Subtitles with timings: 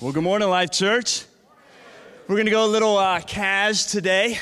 [0.00, 1.24] Well, good morning, Life Church.
[2.28, 4.38] We're going to go a little uh, cash today.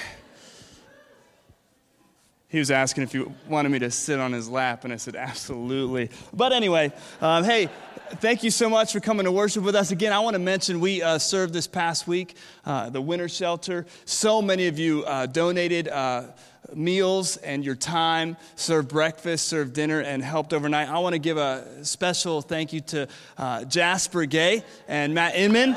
[2.48, 5.16] He was asking if you wanted me to sit on his lap, and I said,
[5.16, 6.10] absolutely.
[6.34, 6.92] But anyway,
[7.22, 7.70] um, hey,
[8.16, 9.92] thank you so much for coming to worship with us.
[9.92, 12.36] Again, I want to mention we uh, served this past week,
[12.66, 13.86] uh, the winter shelter.
[14.04, 16.32] So many of you uh, donated uh,
[16.74, 20.88] meals and your time, served breakfast, served dinner, and helped overnight.
[20.88, 25.76] I want to give a special thank you to uh, Jasper Gay and Matt Inman.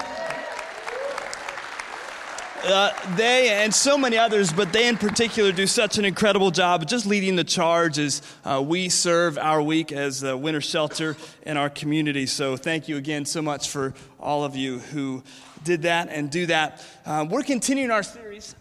[2.61, 6.85] Uh, they and so many others, but they in particular do such an incredible job
[6.85, 11.55] just leading the charge as uh, we serve our week as a winter shelter in
[11.55, 12.25] our community.
[12.25, 15.23] So thank you again so much for all of you who
[15.63, 16.85] did that and do that.
[17.05, 18.55] Uh, we're continuing our series.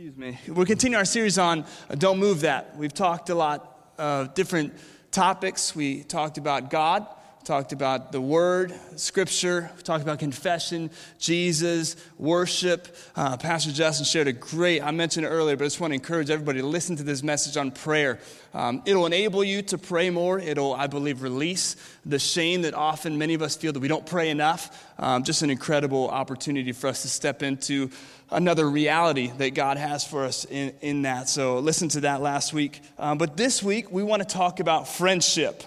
[0.00, 0.38] Excuse me.
[0.48, 2.74] We're continuing our series on uh, Don't Move That.
[2.74, 4.72] We've talked a lot of different
[5.10, 5.76] topics.
[5.76, 7.06] We talked about God
[7.44, 12.94] talked about the Word, Scripture, we talked about confession, Jesus, worship.
[13.16, 15.94] Uh, Pastor Justin shared a great, I mentioned it earlier, but I just want to
[15.94, 18.18] encourage everybody to listen to this message on prayer.
[18.52, 20.38] Um, it'll enable you to pray more.
[20.38, 24.06] It'll, I believe, release the shame that often many of us feel that we don't
[24.06, 24.86] pray enough.
[24.98, 27.90] Um, just an incredible opportunity for us to step into
[28.30, 31.28] another reality that God has for us in, in that.
[31.28, 32.80] So, listen to that last week.
[32.98, 35.64] Um, but this week, we want to talk about friendship.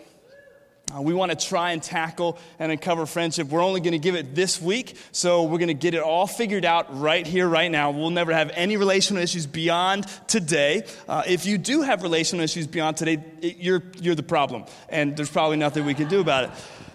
[0.93, 3.47] Uh, we want to try and tackle and uncover friendship.
[3.47, 6.27] We're only going to give it this week, so we're going to get it all
[6.27, 7.91] figured out right here, right now.
[7.91, 10.83] We'll never have any relational issues beyond today.
[11.07, 15.17] Uh, if you do have relational issues beyond today, it, you're, you're the problem, and
[15.17, 16.51] there's probably nothing we can do about it.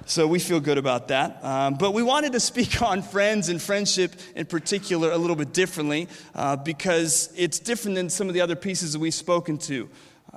[0.07, 1.45] So we feel good about that.
[1.45, 5.53] Um, but we wanted to speak on friends and friendship in particular a little bit
[5.53, 9.89] differently uh, because it's different than some of the other pieces that we've spoken to.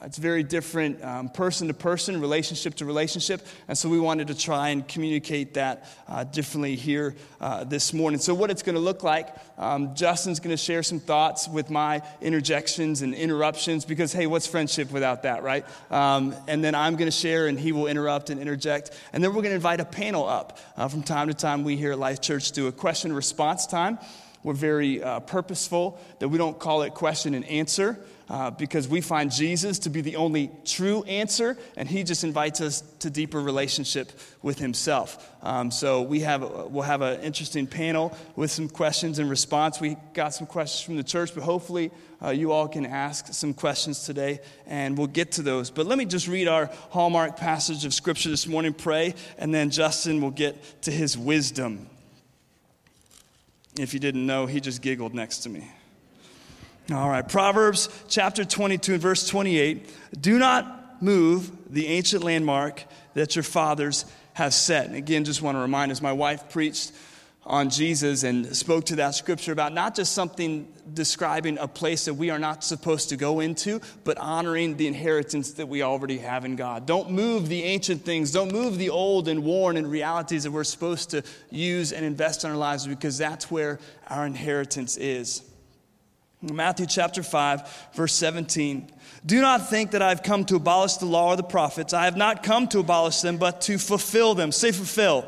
[0.02, 3.46] Uh, it's very different um, person to person, relationship to relationship.
[3.68, 8.20] And so we wanted to try and communicate that uh, differently here uh, this morning.
[8.20, 11.70] So, what it's going to look like, um, Justin's going to share some thoughts with
[11.70, 15.66] my interjections and interruptions because, hey, what's friendship without that, right?
[15.92, 18.92] Um, and then I'm going to share and he will interrupt and interject.
[19.14, 20.58] And then we're going to invite a panel up.
[20.76, 24.00] Uh, from time to time, we here at Life Church do a question response time.
[24.44, 28.00] We're very uh, purposeful that we don't call it question and answer
[28.32, 32.62] uh, because we find Jesus to be the only true answer, and He just invites
[32.62, 34.10] us to deeper relationship
[34.42, 35.30] with Himself.
[35.44, 39.82] Um, so we have we'll have an interesting panel with some questions and response.
[39.82, 41.92] We got some questions from the church, but hopefully
[42.24, 45.70] uh, you all can ask some questions today, and we'll get to those.
[45.70, 48.74] But let me just read our hallmark passage of Scripture this morning.
[48.74, 51.91] Pray, and then Justin will get to his wisdom.
[53.82, 55.68] If you didn't know, he just giggled next to me.
[56.92, 60.22] All right, Proverbs chapter 22 and verse 28.
[60.22, 62.84] Do not move the ancient landmark
[63.16, 64.86] that your fathers have set.
[64.86, 66.92] And again, just want to remind us, my wife preached
[67.44, 72.14] on Jesus and spoke to that scripture about not just something describing a place that
[72.14, 76.46] we are not supposed to go into, but honoring the inheritance that we already have
[76.46, 76.86] in God.
[76.86, 80.64] Don't move the ancient things, don't move the old and worn and realities that we're
[80.64, 85.44] supposed to use and invest in our lives because that's where our inheritance is.
[86.44, 88.92] Matthew chapter 5, verse 17.
[89.26, 91.94] Do not think that I've come to abolish the law or the prophets.
[91.94, 94.52] I have not come to abolish them, but to fulfill them.
[94.52, 95.28] Say, fulfill.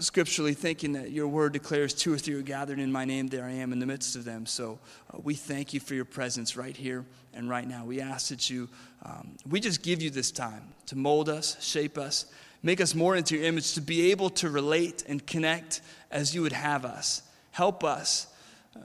[0.00, 3.44] scripturally thinking that your word declares two or three are gathered in my name, there
[3.44, 4.46] I am in the midst of them.
[4.46, 4.78] So
[5.12, 7.04] uh, we thank you for your presence right here
[7.34, 7.84] and right now.
[7.84, 8.68] We ask that you,
[9.04, 12.26] um, we just give you this time to mold us, shape us,
[12.62, 15.80] make us more into your image, to be able to relate and connect
[16.10, 17.22] as you would have us.
[17.50, 18.26] Help us
[18.76, 18.80] uh,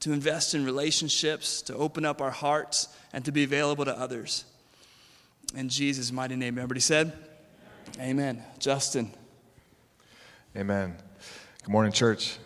[0.00, 4.44] to invest in relationships, to open up our hearts, and to be available to others.
[5.54, 7.12] In Jesus' mighty name, everybody said,
[7.98, 8.42] Amen.
[8.58, 9.12] Justin.
[10.56, 10.96] Amen.
[11.62, 12.36] Good morning, church.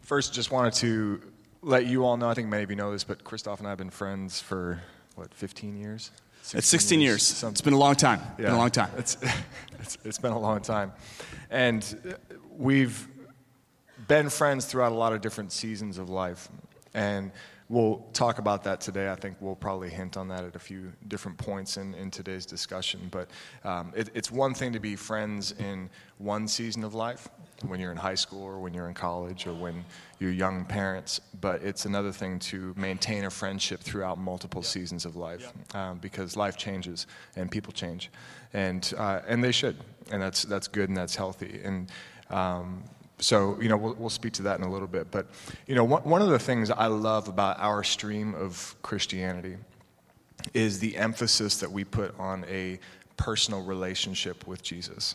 [0.00, 1.20] First, just wanted to
[1.60, 3.72] let you all know, I think many of you know this, but Christoph and I
[3.72, 4.80] have been friends for,
[5.16, 6.10] what, 15 years?
[6.54, 7.42] It's 16 years.
[7.42, 7.52] years.
[7.52, 8.20] It's been a long time.
[8.38, 8.90] Yeah, been a long time.
[8.96, 9.18] It's,
[9.80, 10.92] it's, it's been a long time.
[11.50, 12.16] And
[12.56, 13.06] we've
[14.08, 16.48] been friends throughout a lot of different seasons of life.
[16.94, 17.32] And
[17.70, 19.08] We'll talk about that today.
[19.10, 22.44] I think we'll probably hint on that at a few different points in, in today's
[22.44, 23.08] discussion.
[23.12, 23.30] But
[23.62, 25.88] um, it, it's one thing to be friends in
[26.18, 27.28] one season of life,
[27.62, 29.84] when you're in high school or when you're in college or when
[30.18, 31.20] you're young parents.
[31.40, 36.36] But it's another thing to maintain a friendship throughout multiple seasons of life um, because
[36.36, 37.06] life changes
[37.36, 38.10] and people change,
[38.52, 39.76] and uh, and they should,
[40.10, 41.60] and that's that's good and that's healthy.
[41.62, 41.88] And
[42.30, 42.82] um,
[43.20, 45.10] so you know we'll, we'll speak to that in a little bit.
[45.10, 45.26] But
[45.66, 49.56] you know one, one of the things I love about our stream of Christianity
[50.54, 52.78] is the emphasis that we put on a
[53.16, 55.14] personal relationship with Jesus.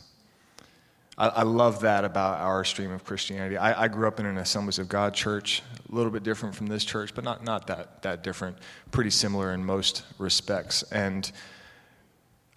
[1.18, 3.57] I, I love that about our stream of Christianity.
[3.57, 6.68] I, I, grew up in an Assemblies of God church, a little bit different from
[6.68, 8.58] this church, but not, not that, that different,
[8.92, 10.84] pretty similar in most respects.
[10.92, 11.31] And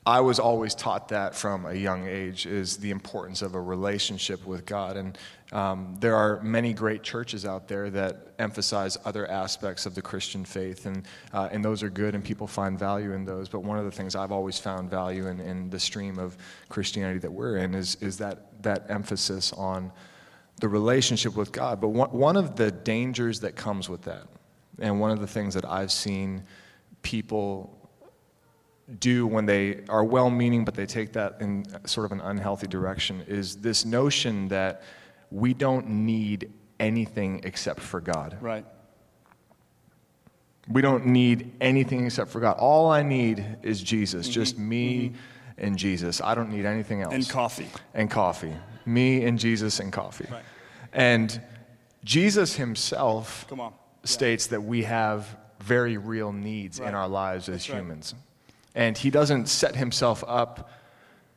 [0.08, 4.46] I was always taught that from a young age is the importance of a relationship
[4.46, 4.96] with God.
[4.96, 5.18] And
[5.52, 10.46] um, there are many great churches out there that emphasize other aspects of the Christian
[10.46, 13.50] faith, and, uh, and those are good, and people find value in those.
[13.50, 16.38] But one of the things I've always found value in, in the stream of
[16.70, 19.92] Christianity that we're in is, is that, that emphasis on
[20.58, 21.82] the relationship with God.
[21.82, 24.26] But one, one of the dangers that comes with that,
[24.78, 26.44] and one of the things that I've seen
[27.02, 27.77] people
[28.98, 32.66] do when they are well meaning, but they take that in sort of an unhealthy
[32.66, 34.82] direction, is this notion that
[35.30, 36.50] we don't need
[36.80, 38.38] anything except for God.
[38.40, 38.64] Right.
[40.68, 42.56] We don't need anything except for God.
[42.58, 44.32] All I need is Jesus, mm-hmm.
[44.32, 45.16] just me mm-hmm.
[45.58, 46.20] and Jesus.
[46.20, 47.14] I don't need anything else.
[47.14, 47.68] And coffee.
[47.94, 48.54] And coffee.
[48.84, 50.26] Me and Jesus and coffee.
[50.30, 50.42] Right.
[50.92, 51.40] And
[52.04, 53.46] Jesus himself
[54.04, 56.88] states that we have very real needs right.
[56.88, 58.14] in our lives as That's humans.
[58.14, 58.22] Right.
[58.74, 60.70] And he doesn't set himself up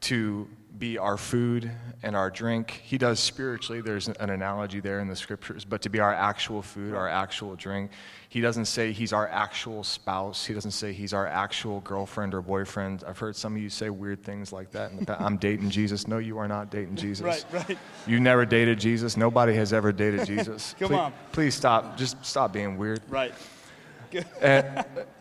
[0.01, 0.47] to
[0.81, 1.69] be our food
[2.01, 2.81] and our drink.
[2.83, 6.63] He does spiritually, there's an analogy there in the scriptures, but to be our actual
[6.63, 7.91] food, our actual drink.
[8.29, 10.43] He doesn't say he's our actual spouse.
[10.43, 13.03] He doesn't say he's our actual girlfriend or boyfriend.
[13.05, 14.91] I've heard some of you say weird things like that.
[15.19, 16.07] I'm dating Jesus.
[16.07, 17.25] No, you are not dating Jesus.
[17.25, 17.77] right, right.
[18.07, 19.17] You never dated Jesus.
[19.17, 20.75] Nobody has ever dated Jesus.
[20.79, 21.13] Come please, on.
[21.31, 21.95] Please stop.
[21.95, 23.01] Just stop being weird.
[23.07, 23.33] Right.
[24.41, 24.85] and,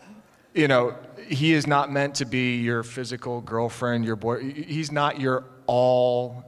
[0.53, 0.95] you know,
[1.27, 4.51] he is not meant to be your physical girlfriend, your boy.
[4.51, 6.45] He's not your all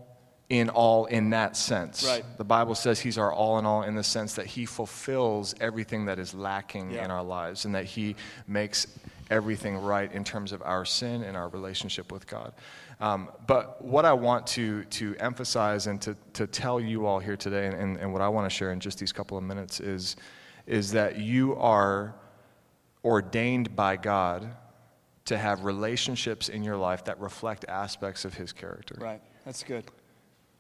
[0.50, 2.06] in all in that sense.
[2.06, 2.24] Right.
[2.38, 6.06] The Bible says he's our all in all in the sense that he fulfills everything
[6.06, 7.06] that is lacking yeah.
[7.06, 8.16] in our lives and that he
[8.48, 8.88] makes
[9.32, 12.54] everything right in terms of our sin and our relationship with God.
[13.00, 17.36] Um, but what I want to, to emphasize and to, to tell you all here
[17.36, 19.80] today, and, and, and what I want to share in just these couple of minutes,
[19.80, 20.16] is,
[20.68, 22.16] is that you are
[23.04, 24.56] ordained by God
[25.26, 28.98] to have relationships in your life that reflect aspects of his character.
[29.00, 29.22] Right.
[29.46, 29.86] That's good.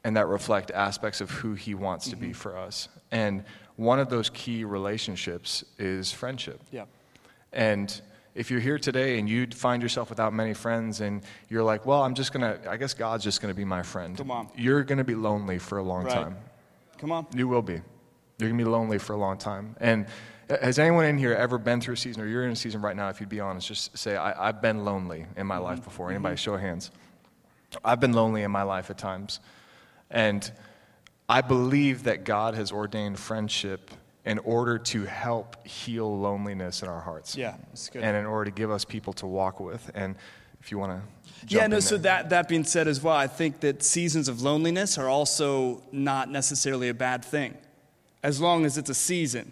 [0.04, 2.28] And that reflect aspects of who he wants to mm-hmm.
[2.28, 2.90] be for us.
[3.12, 3.44] And
[3.76, 6.62] one of those key relationships is friendship.
[6.72, 6.86] Yeah.
[7.52, 8.02] And
[8.36, 12.02] if you're here today and you find yourself without many friends and you're like, well,
[12.02, 14.18] I'm just going to, I guess God's just going to be my friend.
[14.18, 14.50] Come on.
[14.56, 16.14] You're going to be lonely for a long right.
[16.14, 16.38] time.
[16.98, 17.28] Come on.
[17.36, 17.82] You will be.
[18.40, 19.76] You're going to be lonely for a long time.
[19.80, 20.08] And
[20.62, 22.96] has anyone in here ever been through a season, or you're in a season right
[22.96, 25.64] now, if you'd be honest, just say, I, have been lonely in my mm-hmm.
[25.64, 26.10] life before.
[26.10, 26.44] Anybody, mm-hmm.
[26.44, 26.92] show of hands.
[27.84, 29.40] I've been lonely in my life at times.
[30.10, 30.50] And
[31.28, 33.92] I believe that God has ordained friendship
[34.26, 37.36] in order to help heal loneliness in our hearts.
[37.36, 38.04] Yeah, that's good.
[38.04, 39.92] And in order to give us people to walk with.
[39.96, 40.16] And
[40.62, 41.54] if you want to.
[41.54, 44.98] Yeah, no, so that, that being said as well, I think that seasons of loneliness
[44.98, 47.58] are also not necessarily a bad thing,
[48.22, 49.52] as long as it's a season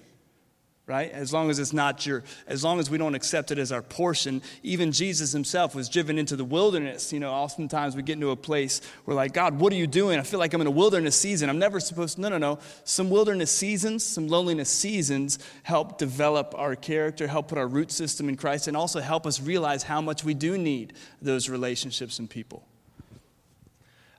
[0.88, 1.12] right?
[1.12, 3.82] As long as it's not your, as long as we don't accept it as our
[3.82, 4.42] portion.
[4.64, 7.14] Even Jesus himself was driven into the wilderness.
[7.14, 10.20] You know, oftentimes we get into a place where, like, God, what are you doing?
[10.20, 11.50] I feel like I'm in a wilderness season.
[11.50, 12.60] I'm never supposed to, no, no, no.
[12.84, 18.28] Some wilderness seasons, some loneliness seasons help develop our character, help put our root system
[18.28, 22.30] in Christ, and also help us realize how much we do need those relationships and
[22.30, 22.68] people.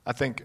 [0.05, 0.43] I think,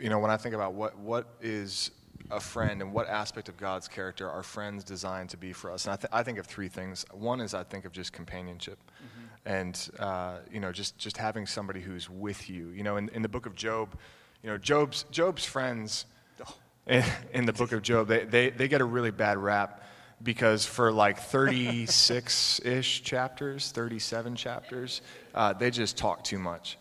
[0.00, 1.90] you know, when I think about what, what is
[2.30, 5.86] a friend and what aspect of God's character are friends designed to be for us?
[5.86, 7.04] And I, th- I think of three things.
[7.12, 8.78] One is I think of just companionship.
[8.78, 9.48] Mm-hmm.
[9.48, 12.68] And, uh, you know, just, just having somebody who's with you.
[12.68, 13.96] You know, in, in the book of Job,
[14.42, 16.06] you know, Job's, Job's friends
[16.86, 19.82] in, in the book of Job, they, they, they get a really bad rap
[20.22, 25.02] because for like 36 ish chapters, 37 chapters,
[25.34, 26.78] uh, they just talk too much.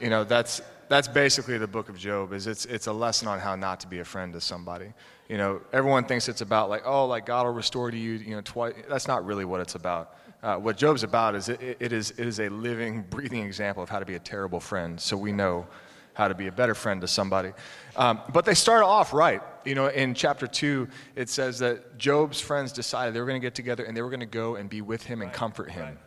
[0.00, 2.32] You know, that's, that's basically the book of Job.
[2.32, 4.92] Is it's it's a lesson on how not to be a friend to somebody.
[5.28, 8.14] You know, everyone thinks it's about like oh, like God will restore to you.
[8.14, 8.74] You know, twice.
[8.88, 10.16] That's not really what it's about.
[10.42, 13.88] Uh, what Job's about is it, it is it is a living, breathing example of
[13.88, 15.00] how to be a terrible friend.
[15.00, 15.68] So we know
[16.14, 17.52] how to be a better friend to somebody.
[17.94, 19.40] Um, but they start off right.
[19.64, 23.46] You know, in chapter two, it says that Job's friends decided they were going to
[23.46, 25.98] get together and they were going to go and be with him and comfort him.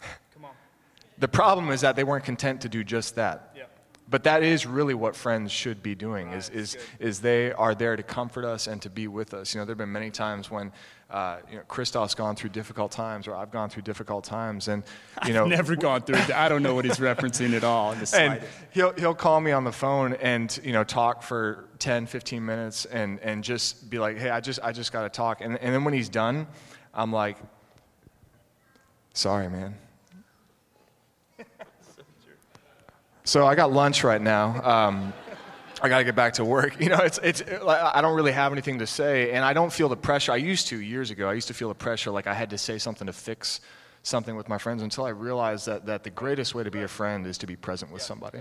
[0.32, 0.52] Come on.
[1.18, 3.53] The problem is that they weren't content to do just that.
[4.08, 7.96] But that is really what friends should be doing is, is, is they are there
[7.96, 10.50] to comfort us and to be with us you know there have been many times
[10.50, 10.72] when
[11.14, 14.82] uh, you know, Christoph's gone through difficult times, or I've gone through difficult times, and
[15.24, 16.32] you know, I've never gone through it.
[16.32, 17.94] I don't know what he's referencing at all.
[18.14, 18.42] and
[18.72, 22.84] he'll he'll call me on the phone and you know talk for 10, 15 minutes,
[22.86, 25.72] and and just be like, hey, I just I just got to talk, and and
[25.72, 26.48] then when he's done,
[26.92, 27.36] I'm like,
[29.12, 29.76] sorry, man.
[33.24, 34.62] So I got lunch right now.
[34.62, 35.12] Um,
[35.82, 36.76] I got to get back to work.
[36.80, 39.88] You know, it's, it's, I don't really have anything to say, and I don't feel
[39.88, 40.32] the pressure.
[40.32, 41.28] I used to years ago.
[41.28, 43.60] I used to feel the pressure like I had to say something to fix
[44.02, 46.88] something with my friends until I realized that, that the greatest way to be a
[46.88, 48.40] friend is to be present with somebody.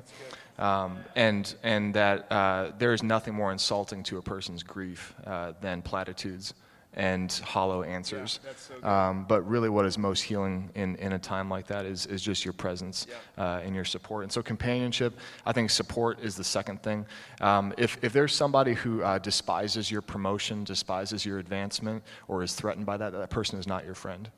[0.60, 5.54] Um, and, and that uh, there is nothing more insulting to a person's grief uh,
[5.62, 6.54] than platitudes
[6.96, 8.40] and hollow answers.
[8.44, 11.86] Yeah, so um, but really, what is most healing in, in a time like that
[11.86, 13.44] is, is just your presence yeah.
[13.44, 14.24] uh, and your support.
[14.24, 17.06] And so, companionship, I think support is the second thing.
[17.42, 22.54] Um, if, if there's somebody who uh, despises your promotion, despises your advancement, or is
[22.54, 24.30] threatened by that, that person is not your friend.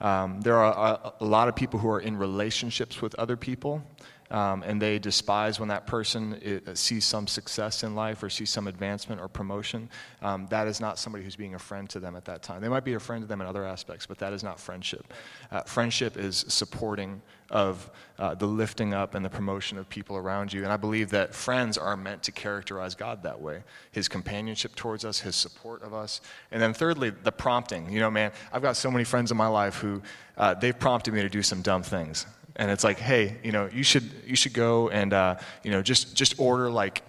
[0.00, 0.72] Um, there are
[1.20, 3.82] a, a, lot of people who are in relationships with other people
[4.30, 8.50] um, and they despise when that person uh, sees some success in life or sees
[8.50, 9.88] some advancement or promotion,
[10.22, 12.60] um, that is not somebody who's being a friend to them at that time.
[12.60, 15.12] They might be a friend to them in other aspects, but that is not friendship.
[15.50, 20.52] Uh, friendship is supporting of uh, the lifting up and the promotion of people around
[20.52, 20.62] you.
[20.62, 25.04] And I believe that friends are meant to characterize God that way His companionship towards
[25.04, 26.20] us, His support of us.
[26.52, 27.90] And then, thirdly, the prompting.
[27.90, 30.00] You know, man, I've got so many friends in my life who
[30.36, 32.26] uh, they've prompted me to do some dumb things
[32.56, 35.82] and it's like, hey, you know, you should you should go and uh, you know
[35.82, 37.02] just just order like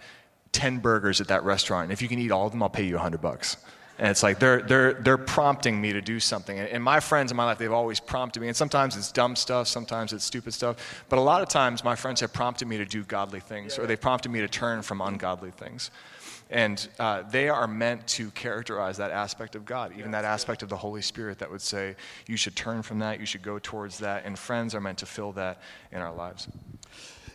[0.51, 1.83] ten burgers at that restaurant.
[1.83, 3.57] And if you can eat all of them, I'll pay you a hundred bucks.
[3.99, 6.57] And it's like they're they're they're prompting me to do something.
[6.57, 8.47] And my friends in my life, they've always prompted me.
[8.47, 11.05] And sometimes it's dumb stuff, sometimes it's stupid stuff.
[11.07, 13.85] But a lot of times, my friends have prompted me to do godly things, or
[13.85, 15.91] they've prompted me to turn from ungodly things.
[16.51, 20.69] And uh, they are meant to characterize that aspect of God, even that aspect of
[20.69, 21.95] the Holy Spirit that would say,
[22.27, 24.25] you should turn from that, you should go towards that.
[24.25, 25.61] And friends are meant to fill that
[25.93, 26.49] in our lives.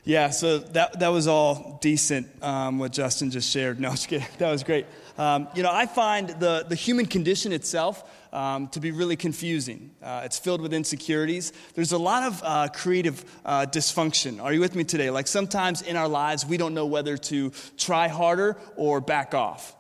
[0.05, 3.81] Yeah, so that, that was all decent, um, what Justin just shared.
[3.81, 4.29] No, just kidding.
[4.39, 4.87] That was great.
[5.19, 8.05] Um, you know, I find the, the human condition itself
[8.37, 9.91] um, to be really confusing.
[10.03, 11.55] Uh, it's filled with insecurities.
[11.75, 14.43] There's a lot of uh, creative uh, dysfunction.
[14.43, 15.09] Are you with me today?
[15.09, 19.75] Like sometimes in our lives, we don't know whether to try harder or back off.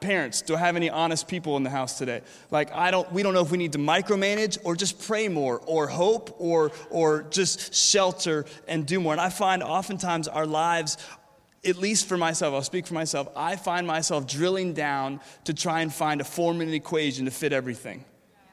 [0.00, 2.20] Parents, do I have any honest people in the house today?
[2.52, 5.60] Like I don't we don't know if we need to micromanage or just pray more
[5.66, 9.12] or hope or or just shelter and do more.
[9.12, 10.98] And I find oftentimes our lives
[11.64, 15.80] at least for myself, I'll speak for myself, I find myself drilling down to try
[15.80, 18.04] and find a form and an equation to fit everything.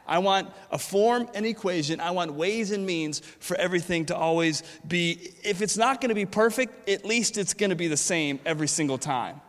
[0.07, 1.99] I want a form and equation.
[1.99, 6.15] I want ways and means for everything to always be, if it's not going to
[6.15, 9.41] be perfect, at least it's going to be the same every single time.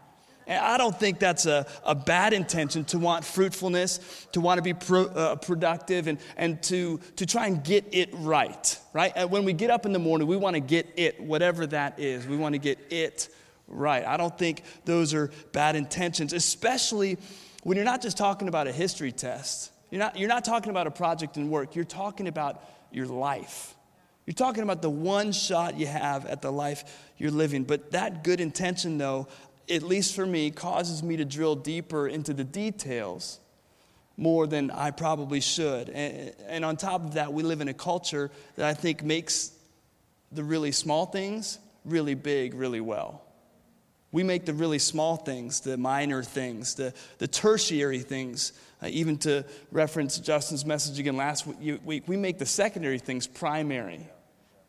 [0.46, 4.62] And I don't think that's a, a bad intention to want fruitfulness, to want to
[4.62, 9.12] be pro, uh, productive, and, and to, to try and get it right, right?
[9.16, 11.98] And when we get up in the morning, we want to get it, whatever that
[11.98, 12.26] is.
[12.26, 13.28] We want to get it
[13.68, 14.04] right.
[14.04, 17.18] I don't think those are bad intentions, especially
[17.62, 19.73] when you're not just talking about a history test.
[19.90, 23.75] You're not, you're not talking about a project in work, you're talking about your life.
[24.26, 26.82] You're talking about the one shot you have at the life
[27.16, 27.62] you're living.
[27.62, 29.28] But that good intention, though,
[29.70, 33.38] at least for me, causes me to drill deeper into the details
[34.16, 35.90] more than I probably should.
[35.90, 39.52] And, and on top of that, we live in a culture that I think makes
[40.32, 43.23] the really small things really big really well.
[44.16, 49.18] We make the really small things, the minor things, the, the tertiary things, uh, even
[49.18, 54.00] to reference Justin's message again last week, we make the secondary things primary.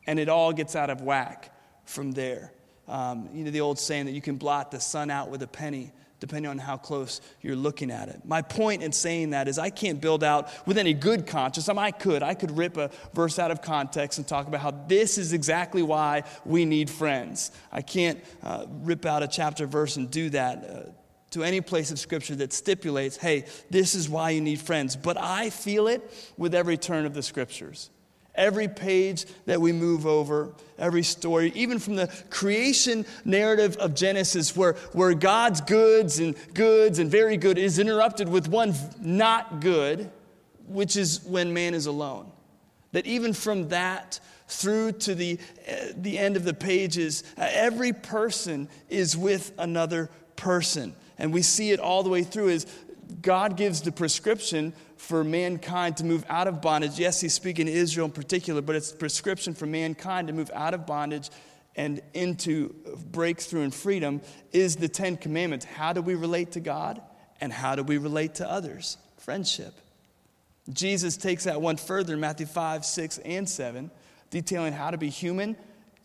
[0.05, 2.51] And it all gets out of whack from there.
[2.89, 5.47] Um, you know, the old saying that you can blot the sun out with a
[5.47, 8.21] penny depending on how close you're looking at it.
[8.25, 11.69] My point in saying that is I can't build out with any good conscience.
[11.69, 12.23] I, mean, I could.
[12.23, 15.83] I could rip a verse out of context and talk about how this is exactly
[15.83, 17.51] why we need friends.
[17.71, 20.63] I can't uh, rip out a chapter verse and do that.
[20.63, 20.91] Uh,
[21.31, 24.95] to any place of scripture that stipulates, hey, this is why you need friends.
[24.95, 26.01] But I feel it
[26.37, 27.89] with every turn of the scriptures.
[28.37, 34.55] Every page that we move over, every story, even from the creation narrative of Genesis,
[34.55, 40.11] where, where God's goods and goods and very good is interrupted with one not good,
[40.67, 42.31] which is when man is alone.
[42.91, 47.91] That even from that through to the, uh, the end of the pages, uh, every
[47.91, 50.95] person is with another person.
[51.17, 52.65] And we see it all the way through is
[53.21, 56.99] God gives the prescription for mankind to move out of bondage.
[56.99, 60.73] Yes, he's speaking to Israel in particular, but it's prescription for mankind to move out
[60.73, 61.29] of bondage
[61.77, 62.73] and into
[63.11, 64.19] breakthrough and freedom
[64.51, 65.63] is the Ten Commandments.
[65.63, 67.01] How do we relate to God
[67.39, 68.97] and how do we relate to others?
[69.19, 69.73] Friendship.
[70.69, 73.91] Jesus takes that one further in Matthew 5, 6, and 7,
[74.31, 75.55] detailing how to be human.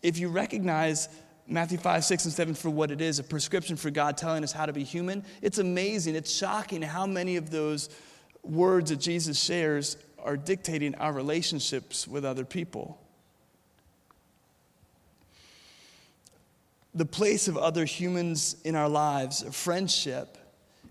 [0.01, 1.09] If you recognize
[1.47, 4.53] Matthew 5, 6, and 7 for what it is a prescription for God telling us
[4.53, 6.15] how to be human, it's amazing.
[6.15, 7.89] It's shocking how many of those
[8.43, 12.99] words that Jesus shares are dictating our relationships with other people.
[16.95, 20.37] The place of other humans in our lives, friendship,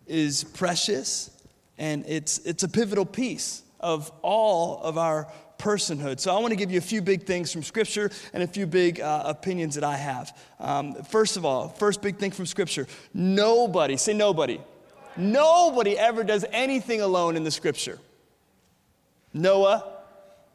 [0.07, 1.31] is precious
[1.79, 5.29] and it's, it's a pivotal piece of all of our
[5.59, 6.19] personhood.
[6.19, 8.67] So I want to give you a few big things from Scripture and a few
[8.67, 10.37] big uh, opinions that I have.
[10.59, 14.61] Um, first of all, first big thing from Scripture nobody, say nobody,
[15.17, 17.99] nobody ever does anything alone in the Scripture.
[19.33, 19.93] Noah,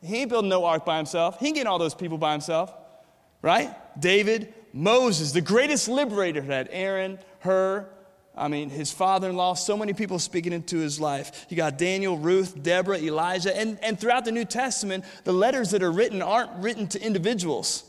[0.03, 1.39] he ain't building no ark by himself.
[1.39, 2.73] He ain't getting all those people by himself,
[3.41, 3.73] right?
[3.99, 7.87] David, Moses, the greatest liberator had Aaron, Hur,
[8.37, 11.47] I mean, his father in law, so many people speaking into his life.
[11.49, 13.57] You got Daniel, Ruth, Deborah, Elijah.
[13.57, 17.83] And, and throughout the New Testament, the letters that are written aren't written to individuals,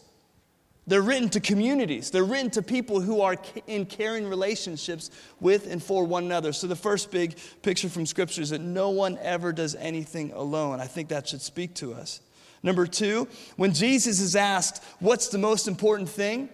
[0.88, 2.11] they're written to communities.
[2.11, 6.54] They're written to people who are in caring relationships with and for one another.
[6.54, 10.80] So, the first big picture from Scripture is that no one ever does anything alone.
[10.80, 12.23] I think that should speak to us.
[12.62, 16.49] Number two, when Jesus is asked, What's the most important thing?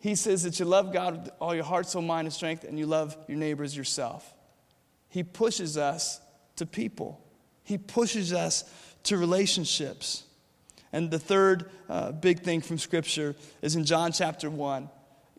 [0.00, 2.78] He says that you love God with all your heart, soul, mind, and strength, and
[2.78, 4.34] you love your neighbors yourself.
[5.10, 6.20] He pushes us
[6.56, 7.20] to people,
[7.64, 8.64] He pushes us
[9.04, 10.24] to relationships.
[10.92, 14.88] And the third uh, big thing from Scripture is in John chapter 1.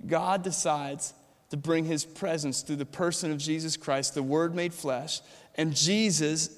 [0.07, 1.13] God decides
[1.50, 5.22] to bring His presence through the person of Jesus Christ, the Word made flesh.
[5.55, 6.50] And Jesus,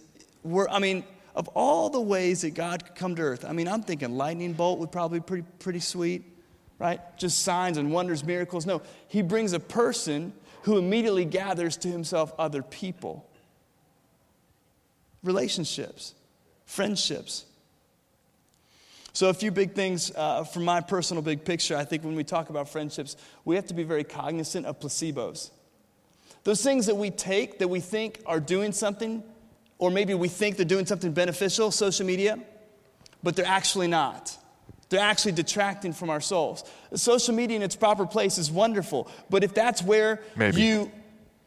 [0.43, 1.03] were, I mean,
[1.35, 4.53] of all the ways that God could come to earth, I mean, I'm thinking lightning
[4.53, 6.31] bolt would probably be pretty, pretty sweet
[6.79, 6.99] right?
[7.17, 8.65] Just signs and wonders, miracles.
[8.65, 10.33] No, he brings a person
[10.63, 13.29] who immediately gathers to himself other people.
[15.23, 16.13] Relationships,
[16.65, 17.45] friendships.
[19.15, 21.77] So, a few big things uh, from my personal big picture.
[21.77, 25.51] I think when we talk about friendships, we have to be very cognizant of placebos.
[26.43, 29.23] Those things that we take that we think are doing something,
[29.77, 32.37] or maybe we think they're doing something beneficial, social media,
[33.23, 34.37] but they're actually not.
[34.89, 36.65] They're actually detracting from our souls.
[36.93, 40.61] Social media in its proper place is wonderful, but if that's where Maybe.
[40.61, 40.91] you,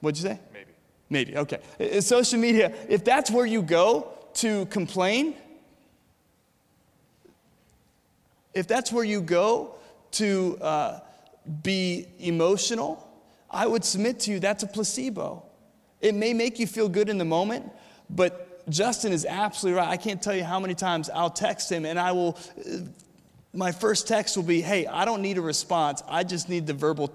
[0.00, 0.40] what'd you say?
[0.54, 0.70] Maybe.
[1.10, 2.00] Maybe, okay.
[2.00, 5.34] Social media, if that's where you go to complain,
[8.54, 9.74] if that's where you go
[10.12, 11.00] to uh,
[11.62, 13.08] be emotional,
[13.50, 15.44] I would submit to you that's a placebo.
[16.00, 17.70] It may make you feel good in the moment,
[18.08, 19.88] but Justin is absolutely right.
[19.88, 22.38] I can't tell you how many times I'll text him and I will
[23.52, 26.02] my first text will be, hey, I don't need a response.
[26.08, 27.10] I just need the verbal,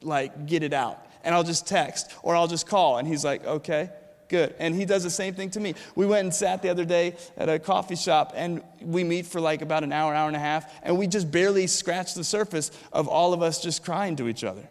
[0.00, 1.06] like, get it out.
[1.24, 2.98] And I'll just text or I'll just call.
[2.98, 3.90] And he's like, okay,
[4.32, 4.54] good.
[4.58, 5.74] And he does the same thing to me.
[5.94, 9.40] We went and sat the other day at a coffee shop and we meet for
[9.40, 10.72] like about an hour, hour and a half.
[10.82, 14.42] And we just barely scratched the surface of all of us just crying to each
[14.42, 14.66] other.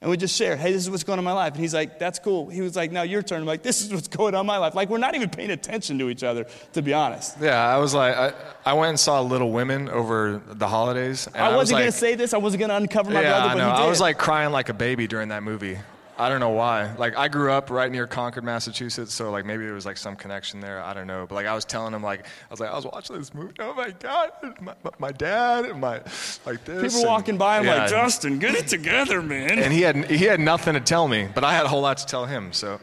[0.00, 1.54] And we just share, hey, this is what's going on in my life.
[1.54, 2.48] And he's like, that's cool.
[2.48, 3.40] He was like, now your turn.
[3.40, 4.76] I'm like, this is what's going on in my life.
[4.76, 7.36] Like, we're not even paying attention to each other, to be honest.
[7.40, 8.32] Yeah, I was like, I,
[8.64, 11.28] I went and saw Little Women over the holidays.
[11.34, 12.32] I wasn't was going like, to say this.
[12.32, 13.70] I wasn't going to uncover my yeah, brother, I but know.
[13.70, 13.82] he did.
[13.86, 15.78] I was like crying like a baby during that movie.
[16.18, 16.92] I don't know why.
[16.96, 20.16] Like I grew up right near Concord, Massachusetts, so like maybe there was like some
[20.16, 20.82] connection there.
[20.82, 21.26] I don't know.
[21.28, 23.54] But like I was telling him like I was like I was watching this movie.
[23.60, 26.02] Oh my god, my, my, my dad and my
[26.44, 26.82] like this.
[26.82, 29.60] People and, walking by, I'm yeah, like, Justin, get it together, man.
[29.60, 31.98] And he had he had nothing to tell me, but I had a whole lot
[31.98, 32.52] to tell him.
[32.52, 32.80] So.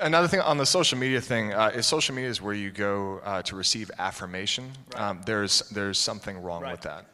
[0.00, 3.20] Another thing on the social media thing uh, is social media is where you go
[3.22, 4.68] uh, to receive affirmation.
[4.94, 5.00] Right.
[5.00, 6.72] Um, there's there's something wrong right.
[6.72, 7.06] with that.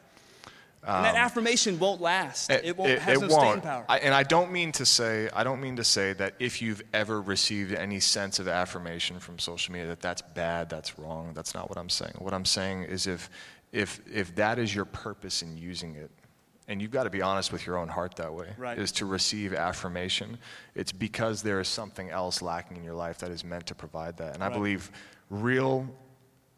[0.87, 2.49] Um, and that affirmation won't last.
[2.49, 3.43] It, it won't it, has it no won't.
[3.43, 3.85] staying power.
[3.89, 6.83] I, and I don't mean to say I don't mean to say that if you've
[6.95, 11.33] ever received any sense of affirmation from social media that that's bad, that's wrong.
[11.35, 12.15] That's not what I'm saying.
[12.19, 13.29] What I'm saying is if
[13.73, 16.11] if if that is your purpose in using it,
[16.69, 18.79] and you've got to be honest with your own heart that way, right.
[18.79, 20.39] is to receive affirmation.
[20.77, 24.17] It's because there is something else lacking in your life that is meant to provide
[24.19, 24.35] that.
[24.35, 24.91] And I believe
[25.31, 25.89] real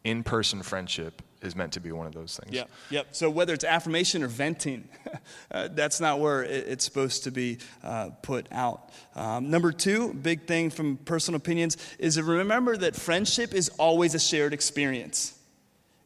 [0.03, 2.55] in-person friendship is meant to be one of those things.
[2.55, 3.07] Yeah, yep.
[3.11, 4.87] So whether it's affirmation or venting,
[5.51, 8.91] uh, that's not where it, it's supposed to be uh, put out.
[9.15, 14.19] Um, number two, big thing from personal opinions is remember that friendship is always a
[14.19, 15.38] shared experience.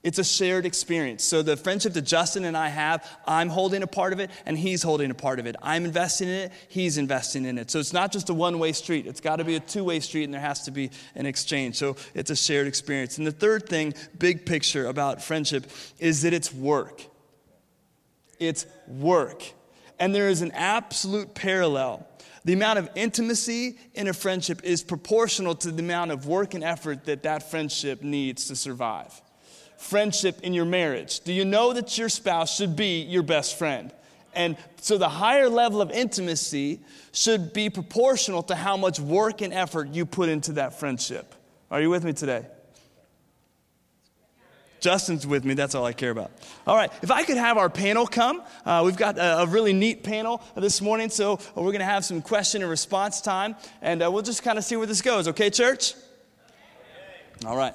[0.03, 1.23] It's a shared experience.
[1.23, 4.57] So the friendship that Justin and I have, I'm holding a part of it and
[4.57, 5.55] he's holding a part of it.
[5.61, 7.71] I'm investing in it, he's investing in it.
[7.71, 9.07] So it's not just a one way street.
[9.07, 11.77] It's got to be a two way street and there has to be an exchange.
[11.77, 13.17] So it's a shared experience.
[13.17, 17.03] And the third thing, big picture about friendship, is that it's work.
[18.39, 19.43] it's work.
[19.99, 22.05] And there is an absolute parallel.
[22.43, 26.63] The amount of intimacy in a friendship is proportional to the amount of work and
[26.63, 29.21] effort that that friendship needs to survive.
[29.84, 31.19] Friendship in your marriage.
[31.19, 33.91] Do you know that your spouse should be your best friend?
[34.34, 36.80] And so the higher level of intimacy
[37.12, 41.36] should be proportional to how much work and effort you put into that friendship.
[41.69, 42.46] Are you with me today?
[44.80, 45.54] Justin's with me.
[45.54, 46.32] That's all I care about.
[46.65, 46.91] All right.
[47.02, 50.41] If I could have our panel come, uh, we've got a, a, really neat panel
[50.56, 51.10] this morning.
[51.10, 54.58] So we're going to have some question and response time, and uh, we'll just kind
[54.58, 55.28] of see where this goes.
[55.28, 55.93] Okay, church?
[57.46, 57.74] All right.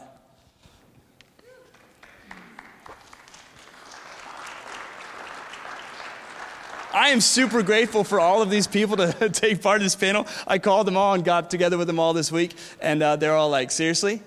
[6.99, 10.27] I am super grateful for all of these people to take part in this panel.
[10.49, 13.37] I called them all and got together with them all this week, and uh, they're
[13.37, 14.21] all like, seriously?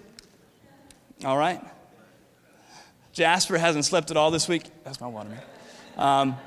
[1.25, 1.61] All right.
[3.11, 4.63] Jasper hasn't slept at all this week.
[4.85, 5.41] That's my water, man.
[5.97, 6.37] Um,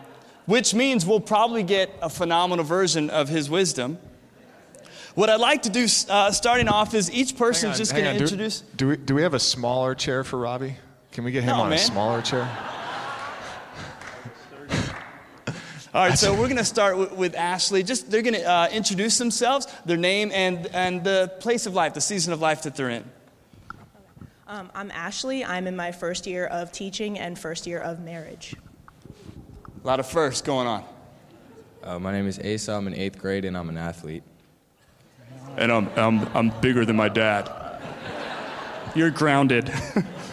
[0.47, 3.99] which means we'll probably get a phenomenal version of his wisdom.
[5.15, 8.61] What I'd like to do, uh, starting off, is each person's just going to introduce.
[8.61, 10.77] Do we, do we have a smaller chair for Robbie?
[11.13, 11.79] Can we get him no, on man.
[11.79, 12.51] a smaller chair?
[15.95, 17.85] All right, so we're going to start with, with, Ashley.
[17.85, 21.95] Just they're going to uh, introduce themselves, their name, and and the place of life,
[21.95, 23.05] the season of life that they're in.
[24.49, 25.45] Um, I'm Ashley.
[25.45, 28.57] I'm in my first year of teaching and first year of marriage.
[29.85, 30.85] A lot of firsts going on.
[31.85, 32.73] Uh, my name is Asa.
[32.73, 34.25] I'm in eighth grade and I'm an athlete.
[35.57, 37.49] And I'm, I'm, I'm bigger than my dad.
[38.97, 39.73] You're grounded.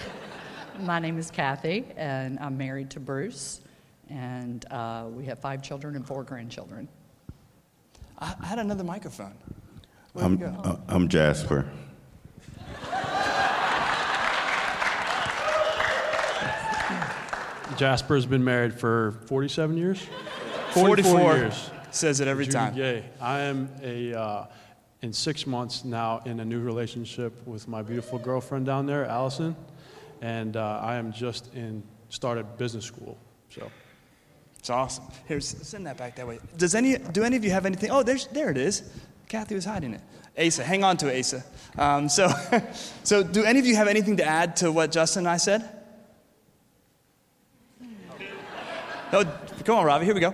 [0.79, 3.60] my name is Kathy, and I'm married to Bruce
[4.11, 6.87] and uh, we have five children and four grandchildren.
[8.19, 9.33] I, I had another microphone.
[10.15, 11.65] I'm, uh, I'm Jasper.
[17.77, 20.05] Jasper's been married for 47 years?
[20.71, 21.71] 44, 44 years.
[21.91, 22.75] Says it every time.
[22.75, 23.05] Yay.
[23.21, 24.45] I am a, uh,
[25.01, 29.55] in six months now in a new relationship with my beautiful girlfriend down there, Allison,
[30.21, 33.17] and uh, I am just in started business school.
[33.49, 33.71] So
[34.61, 35.05] it's awesome.
[35.27, 36.37] Here, send that back that way.
[36.55, 37.89] Does any, do any of you have anything?
[37.89, 38.83] Oh, there's, there it is.
[39.27, 40.01] Kathy was hiding it.
[40.37, 41.43] Asa, hang on to Asa.
[41.79, 42.31] Um, so,
[43.03, 45.67] so, do any of you have anything to add to what Justin and I said?
[49.13, 49.25] Oh,
[49.65, 50.33] come on, Robbie, here we go.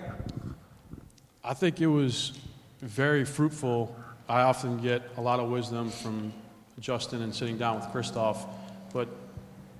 [1.43, 2.37] I think it was
[2.81, 3.95] very fruitful.
[4.27, 6.33] I often get a lot of wisdom from
[6.79, 8.45] Justin and sitting down with Christoph,
[8.93, 9.07] but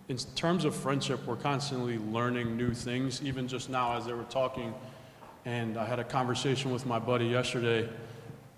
[0.09, 3.21] in terms of friendship, we're constantly learning new things.
[3.23, 4.73] Even just now, as they were talking,
[5.45, 7.89] and I had a conversation with my buddy yesterday,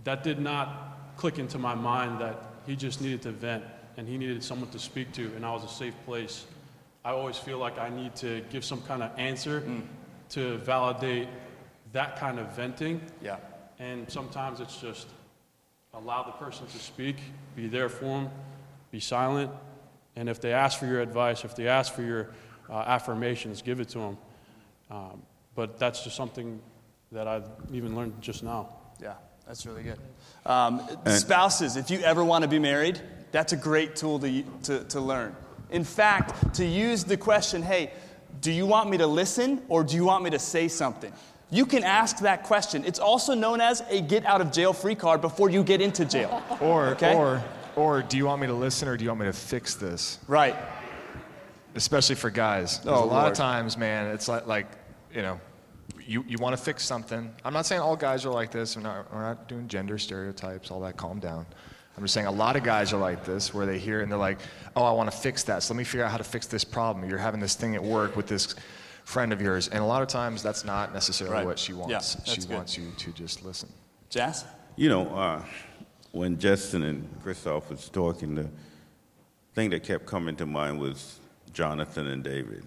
[0.04, 3.64] that did not click into my mind that he just needed to vent
[3.98, 6.46] and he needed someone to speak to, and I was a safe place.
[7.04, 9.82] I always feel like I need to give some kind of answer mm.
[10.30, 11.28] to validate
[11.92, 13.02] that kind of venting.
[13.22, 13.38] Yeah.
[13.80, 15.08] And sometimes it's just
[15.94, 17.18] allow the person to speak,
[17.56, 18.30] be there for them,
[18.92, 19.52] be silent,
[20.20, 22.32] and if they ask for your advice, if they ask for your
[22.70, 24.18] uh, affirmations, give it to them.
[24.92, 25.24] Um,
[25.56, 26.60] but that's just something
[27.14, 28.68] that I've even learned just now.
[29.02, 29.14] Yeah,
[29.48, 29.98] that's really good.
[30.46, 33.00] Um, spouses, if you ever want to be married,
[33.32, 35.34] that's a great tool to, to, to learn.
[35.70, 37.94] In fact, to use the question, hey,
[38.42, 41.14] do you want me to listen or do you want me to say something?
[41.50, 42.84] You can ask that question.
[42.84, 46.04] It's also known as a get out of jail free card before you get into
[46.04, 46.44] jail.
[46.60, 47.16] Or, okay?
[47.16, 47.42] or
[47.80, 50.20] or do you want me to listen or do you want me to fix this?
[50.28, 50.56] Right.
[51.76, 52.82] Especially for guys.
[52.86, 53.32] Oh, a lot Lord.
[53.32, 54.68] of times, man, it's like, like
[55.14, 55.40] you know,
[56.06, 57.34] you, you want to fix something.
[57.46, 58.76] I'm not saying all guys are like this.
[58.76, 60.98] We're not, we're not doing gender stereotypes, all that.
[60.98, 61.46] Calm down.
[61.96, 64.20] I'm just saying a lot of guys are like this, where they hear and they're
[64.20, 64.40] like,
[64.76, 65.64] oh, I want to fix that.
[65.64, 67.10] So let me figure out how to fix this problem.
[67.10, 68.56] You're having this thing at work with this
[69.06, 69.68] friend of yours.
[69.68, 71.46] And a lot of times that's not necessarily right.
[71.46, 72.18] what she wants.
[72.26, 72.52] Yeah, she good.
[72.52, 73.70] wants you to just listen.
[74.10, 74.46] Jazz?
[74.76, 75.44] You know, uh,
[76.12, 78.50] when Justin and Christoph was talking, the
[79.54, 81.20] thing that kept coming to mind was
[81.54, 82.64] Jonathan and David.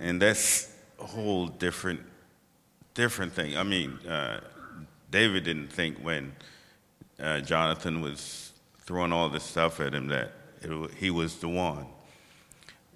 [0.00, 2.00] And that's a whole different,
[2.94, 3.56] different thing.
[3.56, 4.40] I mean, uh,
[5.10, 6.32] David didn't think when
[7.20, 10.32] uh, Jonathan was throwing all this stuff at him that
[10.62, 11.86] it, he was the one.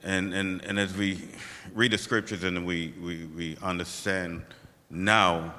[0.03, 1.29] And, and, and as we
[1.75, 4.43] read the scriptures and we, we, we understand
[4.89, 5.55] now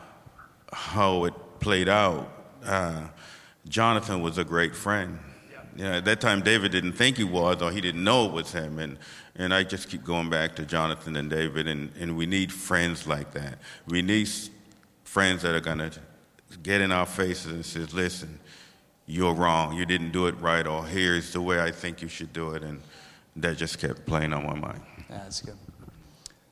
[0.72, 2.32] how it played out,
[2.66, 3.08] uh,
[3.68, 5.20] Jonathan was a great friend.
[5.76, 8.52] Yeah, at that time, David didn't think he was, or he didn't know it was
[8.52, 8.80] him.
[8.80, 8.98] And,
[9.36, 13.06] and I just keep going back to Jonathan and David, and, and we need friends
[13.06, 13.60] like that.
[13.88, 14.28] We need
[15.04, 15.92] friends that are going to
[16.64, 18.40] get in our faces and says, listen,
[19.06, 19.78] you're wrong.
[19.78, 22.64] You didn't do it right, or here's the way I think you should do it.
[22.64, 22.82] And
[23.36, 24.82] that just kept playing on my mind.
[25.10, 25.58] Yeah, that's good.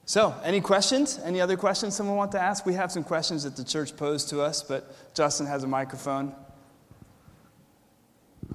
[0.06, 1.19] So, any questions?
[1.23, 2.63] Any other questions someone want to ask?
[2.63, 6.36] We have some questions that the church posed to us, but Justin has a microphone.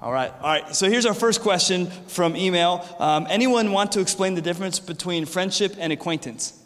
[0.01, 0.75] All right, all right.
[0.75, 2.83] So here's our first question from email.
[2.97, 6.57] Um, anyone want to explain the difference between friendship and acquaintance?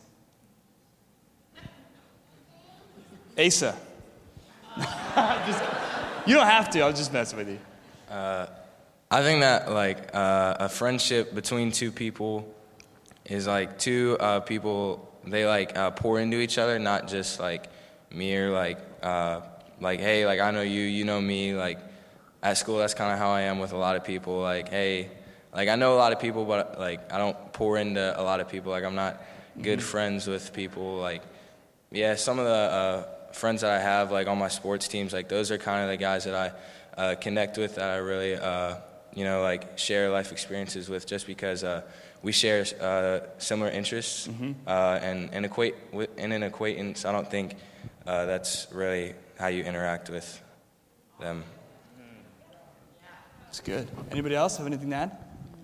[3.38, 3.76] Asa.
[4.78, 5.64] Just-
[6.26, 6.80] you don't have to.
[6.82, 7.60] I'll just mess with you.
[8.10, 12.52] I think that like uh, a friendship between two people
[13.26, 17.70] is like two uh, people they like uh, pour into each other, not just like
[18.12, 19.42] mere like uh,
[19.80, 21.54] like hey like I know you, you know me.
[21.54, 21.80] Like
[22.46, 24.40] at school, that's kind of how I am with a lot of people.
[24.40, 25.10] Like hey,
[25.52, 28.40] like I know a lot of people, but like I don't pour into a lot
[28.40, 28.72] of people.
[28.72, 29.22] Like I'm not
[29.60, 30.98] good friends with people.
[30.98, 31.24] Like
[31.92, 33.04] yeah, some of the uh,
[33.34, 35.98] friends that I have, like on my sports teams, like those are kind of the
[35.98, 38.76] guys that I uh, connect with, that I really, uh,
[39.16, 41.82] you know, like share life experiences with, just because uh,
[42.22, 44.28] we share uh, similar interests.
[44.68, 47.56] Uh, and and equate with, in an acquaintance, I don't think
[48.06, 50.42] uh, that's really how you interact with
[51.20, 51.44] them.
[53.56, 53.88] It's good.
[54.12, 55.18] Anybody else have anything to add?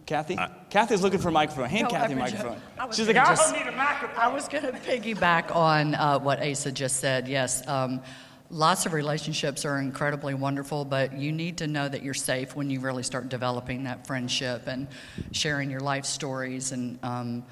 [0.05, 0.39] Kathy?
[0.69, 1.67] Kathy's looking for a microphone.
[1.67, 2.61] Hand No, Kathy a I was ju- microphone.
[2.79, 4.17] I was She's like, gonna I just- don't need a microphone.
[4.17, 7.27] I was going to piggyback on uh, what Asa just said.
[7.27, 8.01] Yes, um,
[8.49, 12.69] lots of relationships are incredibly wonderful, but you need to know that you're safe when
[12.69, 14.87] you really start developing that friendship and
[15.33, 17.43] sharing your life stories and um,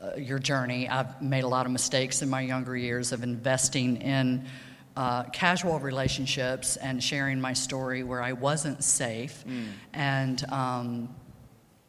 [0.00, 0.88] uh, your journey.
[0.88, 4.44] I've made a lot of mistakes in my younger years of investing in.
[4.94, 9.42] Uh, casual relationships and sharing my story where I wasn't safe,
[9.94, 11.14] and um,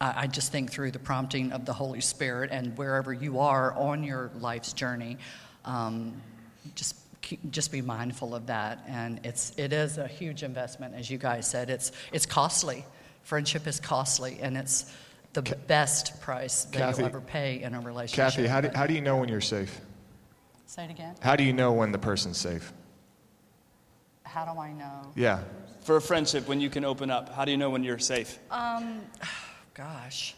[0.00, 3.74] I I just think through the prompting of the Holy Spirit and wherever you are
[3.74, 5.18] on your life's journey,
[5.66, 6.20] um,
[6.74, 8.82] just keep, just be mindful of that.
[8.88, 11.68] And it's it is a huge investment, as you guys said.
[11.68, 12.84] It's it's costly.
[13.22, 14.92] Friendship is costly, and it's
[15.34, 18.34] the best price that Kathy- you'll ever pay in a relationship.
[18.34, 19.80] Kathy, how do, how do you know when you're safe?
[20.66, 21.14] say it again?
[21.20, 22.72] How do you know when the person's safe?
[24.34, 25.12] How do I know?
[25.14, 25.44] Yeah.
[25.82, 28.40] For a friendship, when you can open up, how do you know when you're safe?
[28.50, 29.00] Um,
[29.74, 30.34] Gosh.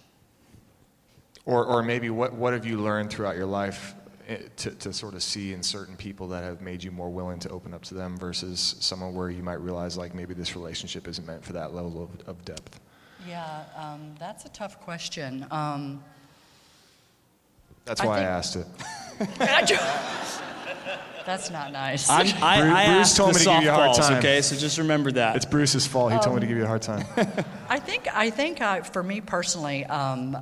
[1.47, 3.95] Or, or maybe what, what have you learned throughout your life
[4.29, 7.39] eh, to, to sort of see in certain people that have made you more willing
[7.39, 11.09] to open up to them versus someone where you might realize like maybe this relationship
[11.09, 12.81] isn't meant for that level of, of depth?
[13.27, 15.47] Yeah, um, that's a tough question.
[15.51, 16.05] Um,
[17.87, 18.67] That's why I think- asked it.
[21.25, 22.09] that's not nice.
[22.09, 24.19] I'm, I, Bruce- I Bruce told me to give you a hard time.
[24.19, 24.43] okay?
[24.43, 25.37] So just remember that.
[25.37, 26.13] It's Bruce's fault.
[26.13, 27.05] He told me to give you a hard time.
[27.69, 30.37] I think I think I, for me personally, um,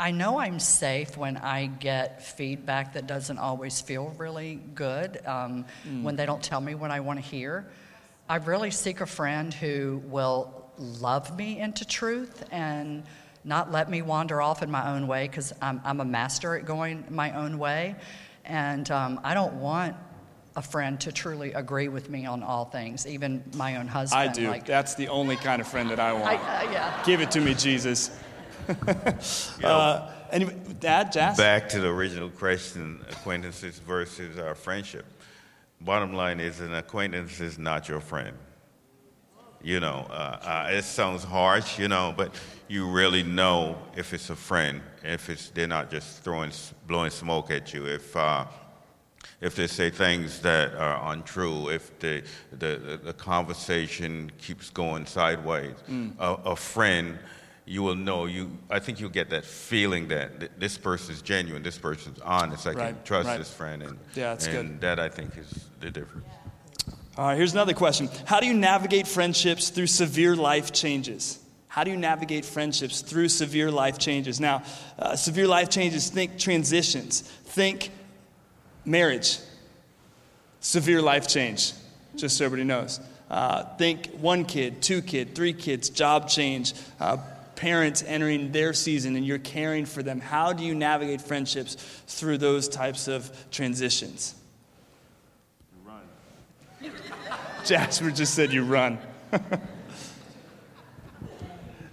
[0.00, 5.18] I know I'm safe when I get feedback that doesn't always feel really good.
[5.26, 5.64] Um,
[6.02, 7.66] When they don't tell me what I want to hear,
[8.28, 13.02] I really seek a friend who will love me into truth and
[13.42, 16.64] not let me wander off in my own way because I'm, I'm a master at
[16.64, 17.96] going my own way,
[18.48, 19.96] and um, I don't want.
[20.56, 24.20] A friend to truly agree with me on all things, even my own husband.
[24.20, 24.48] I do.
[24.48, 26.24] Like, That's the only kind of friend that I want.
[26.24, 27.02] I, uh, yeah.
[27.06, 28.10] Give it to me, Jesus.
[29.62, 31.36] uh, anyway, Dad, Jas?
[31.36, 35.04] Back to the original question acquaintances versus our friendship.
[35.80, 38.36] Bottom line is, an acquaintance is not your friend.
[39.62, 42.32] You know, uh, uh, it sounds harsh, you know, but
[42.68, 46.52] you really know if it's a friend, if it's they're not just throwing,
[46.86, 47.86] blowing smoke at you.
[47.86, 48.44] If uh,
[49.40, 55.74] if they say things that are untrue, if the the, the, conversation keeps going sideways,
[56.18, 57.18] a, a friend,
[57.64, 58.26] you will know.
[58.26, 62.66] You, I think you'll get that feeling that th- this person's genuine, this person's honest.
[62.66, 63.38] I can trust right.
[63.38, 64.56] this friend, and Yeah, that's good.
[64.56, 66.26] and that I think is the difference.
[67.18, 68.08] All right, here's another question.
[68.26, 71.40] How do you navigate friendships through severe life changes?
[71.66, 74.38] How do you navigate friendships through severe life changes?
[74.38, 74.62] Now,
[75.00, 77.90] uh, severe life changes, think transitions, think
[78.84, 79.40] marriage,
[80.60, 81.72] severe life change,
[82.14, 83.00] just so everybody knows.
[83.28, 87.16] Uh, think one kid, two kid, three kids, job change, uh,
[87.56, 90.20] parents entering their season and you're caring for them.
[90.20, 91.74] How do you navigate friendships
[92.06, 94.36] through those types of transitions?
[97.64, 98.98] Jasper just said you run.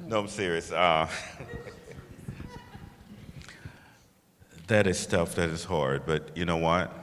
[0.08, 0.72] No, I'm serious.
[0.72, 1.10] Uh,
[4.68, 5.34] that is tough.
[5.34, 6.06] That is hard.
[6.06, 6.94] But you know what?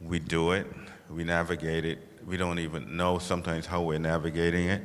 [0.00, 0.66] We do it.
[1.10, 1.98] We navigate it.
[2.26, 4.82] We don't even know sometimes how we're navigating it.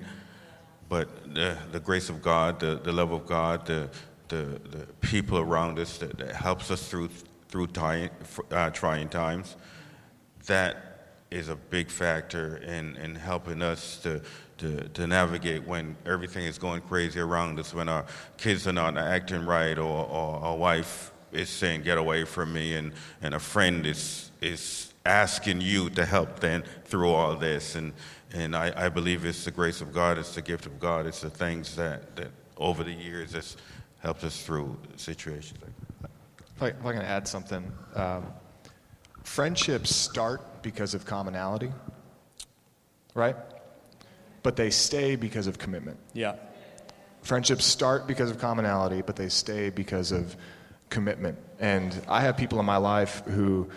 [0.90, 3.90] But the, the grace of God, the, the love of God, the,
[4.28, 7.12] the, the people around us that, that helps us through,
[7.48, 7.70] through
[8.52, 9.56] uh, trying times,
[10.48, 10.91] that
[11.32, 14.22] is a big factor in, in helping us to,
[14.58, 18.06] to, to navigate when everything is going crazy around us, when our
[18.38, 22.76] kids are not acting right or, or our wife is saying, "Get away from me,"
[22.76, 22.92] and
[23.22, 27.94] and a friend is is asking you to help them through all this, and
[28.34, 31.22] and I, I believe it's the grace of God, it's the gift of God, it's
[31.22, 33.58] the things that that over the years has
[34.00, 35.60] helped us through situations.
[36.56, 38.26] If I, if I can add something, um,
[39.24, 41.72] friendships start because of commonality,
[43.14, 43.36] right?
[44.44, 45.98] But they stay because of commitment.
[46.14, 46.36] Yeah.
[47.22, 50.36] Friendships start because of commonality, but they stay because of
[50.90, 51.38] commitment.
[51.60, 53.70] And I have people in my life who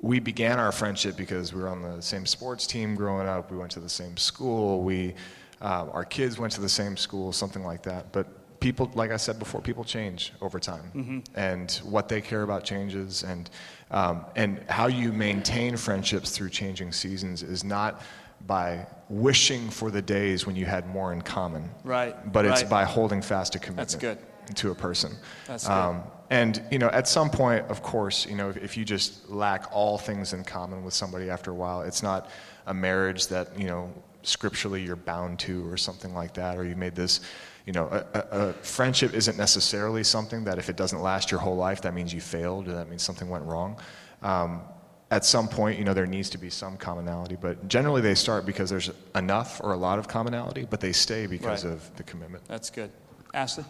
[0.00, 3.50] we began our friendship because we were on the same sports team growing up.
[3.50, 4.82] We went to the same school.
[4.82, 5.14] We,
[5.62, 8.12] uh, our kids went to the same school, something like that.
[8.12, 8.26] But
[8.64, 11.18] people, like I said before, people change over time, mm-hmm.
[11.34, 13.50] and what they care about changes, and
[13.90, 18.00] um, and how you maintain friendships through changing seasons is not
[18.46, 22.32] by wishing for the days when you had more in common, right?
[22.32, 22.70] But it's right.
[22.70, 23.90] by holding fast to commitment.
[23.90, 24.18] That's good.
[24.56, 25.12] To a person.
[25.46, 25.72] That's good.
[25.72, 29.28] Um, and you know, at some point, of course, you know, if, if you just
[29.28, 32.30] lack all things in common with somebody after a while, it's not
[32.66, 36.76] a marriage that you know scripturally you're bound to or something like that, or you
[36.76, 37.20] made this
[37.64, 41.40] you know, a, a, a, friendship isn't necessarily something that if it doesn't last your
[41.40, 43.78] whole life, that means you failed or that means something went wrong.
[44.22, 44.62] Um,
[45.10, 48.44] at some point, you know, there needs to be some commonality, but generally they start
[48.44, 51.72] because there's enough or a lot of commonality, but they stay because right.
[51.72, 52.44] of the commitment.
[52.48, 52.90] That's good.
[53.32, 53.64] Ashley?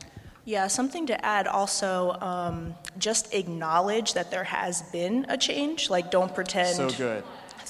[0.45, 5.89] Yeah, something to add also, um, just acknowledge that there has been a change.
[5.89, 6.77] Like, don't pretend.
[6.77, 7.25] So good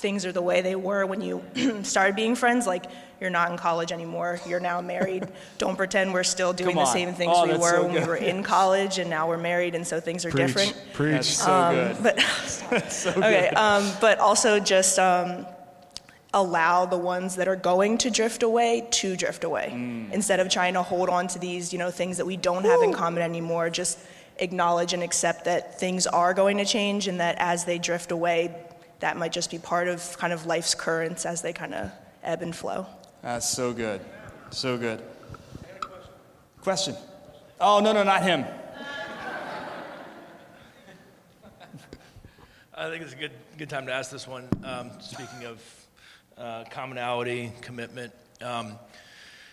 [0.05, 1.43] things are the way they were when you
[1.83, 2.67] started being friends.
[2.67, 2.85] Like,
[3.23, 4.39] you're not in college anymore.
[4.47, 5.27] You're now married.
[5.57, 8.03] Don't pretend we're still doing the same things oh, we were so when good.
[8.03, 10.47] we were in college, and now we're married, and so things are Preach.
[10.49, 10.85] different.
[10.93, 11.13] Preach.
[11.13, 12.03] That's so um, good.
[12.03, 12.21] But
[12.91, 15.47] so okay, um, but also just um,
[16.35, 20.13] allow the ones that are going to drift away to drift away mm.
[20.13, 22.83] instead of trying to hold on to these, you know, things that we don't have
[22.83, 23.71] in common anymore.
[23.71, 23.99] Just
[24.37, 28.55] acknowledge and accept that things are going to change, and that as they drift away,
[29.05, 32.41] that might just be part of kind of life's currents as they kind of ebb
[32.41, 32.87] and flow.
[33.21, 34.01] That's so good.
[34.49, 35.03] So good.
[36.63, 36.97] Question.
[37.61, 38.47] Oh, no, no, not him.
[42.75, 44.49] I think it's a good, good time to ask this one.
[44.65, 45.63] Um, speaking of
[46.39, 48.79] uh, commonality, commitment, um,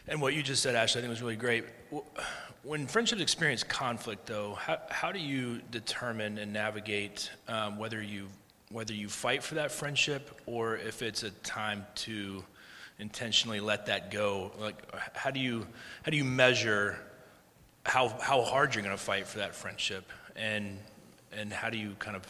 [0.08, 1.66] and what you just said, Ashley, I think was really great.
[2.64, 8.30] When friendships experience conflict, though, how, how do you determine and navigate um, whether you
[8.72, 12.44] whether you fight for that friendship or if it's a time to
[13.00, 14.52] intentionally let that go.
[14.60, 14.76] Like
[15.16, 15.68] how do you
[16.04, 16.98] how do you measure
[17.86, 20.10] how how hard you're going to fight for that friendship?
[20.36, 20.78] And
[21.34, 22.24] and how do you kind of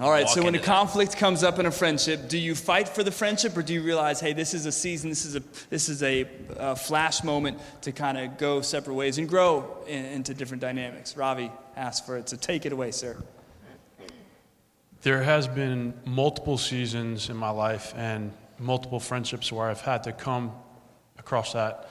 [0.00, 0.64] all right so when a that?
[0.64, 3.82] conflict comes up in a friendship do you fight for the friendship or do you
[3.82, 6.24] realize hey this is a season this is a this is a,
[6.56, 11.16] a flash moment to kind of go separate ways and grow in, into different dynamics?
[11.16, 13.16] Ravi asked for it so take it away sir
[15.02, 20.12] there has been multiple seasons in my life and multiple friendships where I've had to
[20.12, 20.52] come
[21.18, 21.88] across that,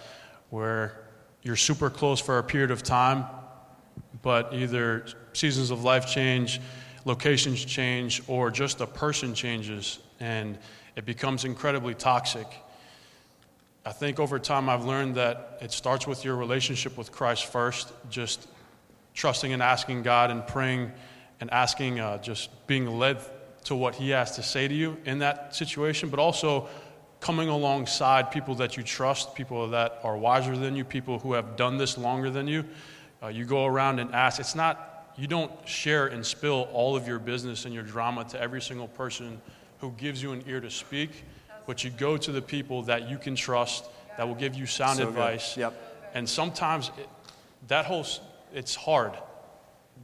[0.49, 1.05] where
[1.41, 3.25] you're super close for a period of time,
[4.21, 6.59] but either seasons of life change,
[7.05, 10.57] locations change, or just a person changes, and
[10.97, 12.47] it becomes incredibly toxic.
[13.85, 17.93] I think over time I've learned that it starts with your relationship with Christ first,
[18.09, 18.49] just
[19.13, 20.91] trusting and asking God and praying
[21.39, 23.19] and asking, uh, just being led
[23.65, 26.67] to what He has to say to you in that situation, but also
[27.19, 31.55] coming alongside people that you trust, people that are wiser than you, people who have
[31.55, 32.63] done this longer than you.
[33.21, 34.39] Uh, you go around and ask.
[34.39, 38.39] It's not, you don't share and spill all of your business and your drama to
[38.39, 39.41] every single person
[39.79, 41.23] who gives you an ear to speak,
[41.65, 43.85] but you go to the people that you can trust,
[44.17, 45.57] that will give you sound so advice.
[45.57, 45.73] Yep.
[46.13, 47.09] And sometimes it,
[47.67, 48.05] that whole,
[48.53, 49.13] it's hard.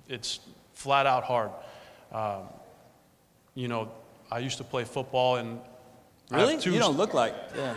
[0.07, 0.39] It's
[0.73, 1.51] flat out hard.
[2.11, 2.43] Um,
[3.55, 3.91] you know,
[4.31, 5.59] I used to play football and
[6.29, 7.35] really, you don't look like.
[7.55, 7.73] Yeah.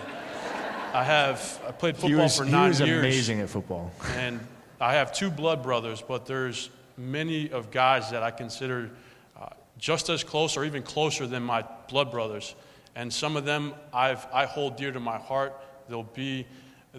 [0.93, 2.79] I have I played football he was, for nine years.
[2.79, 3.93] He was years, amazing at football.
[4.17, 4.41] And
[4.81, 8.91] I have two blood brothers, but there's many of guys that I consider
[9.39, 12.55] uh, just as close or even closer than my blood brothers.
[12.95, 15.61] And some of them I've, I hold dear to my heart.
[15.89, 16.47] They'll be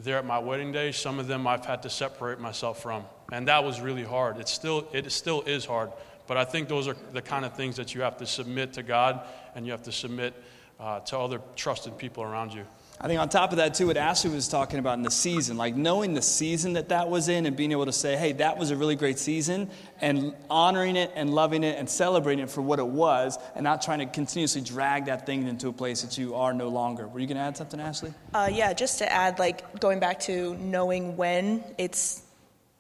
[0.04, 0.92] there at my wedding day.
[0.92, 3.04] Some of them I've had to separate myself from.
[3.32, 4.38] And that was really hard.
[4.38, 5.92] It still, it still is hard.
[6.28, 8.84] But I think those are the kind of things that you have to submit to
[8.84, 9.26] God
[9.56, 10.34] and you have to submit
[10.80, 12.66] uh, to other trusted people around you.
[13.00, 15.56] I think on top of that, too, what Ashley was talking about in the season,
[15.56, 18.58] like knowing the season that that was in and being able to say, hey, that
[18.58, 19.70] was a really great season,
[20.02, 23.84] and honoring it and loving it and celebrating it for what it was, and not
[23.84, 27.08] trying to continuously drag that thing into a place that you are no longer.
[27.08, 28.14] Were you going to add something, Ashley?
[28.34, 32.24] Uh, yeah, just to add, like going back to knowing when it's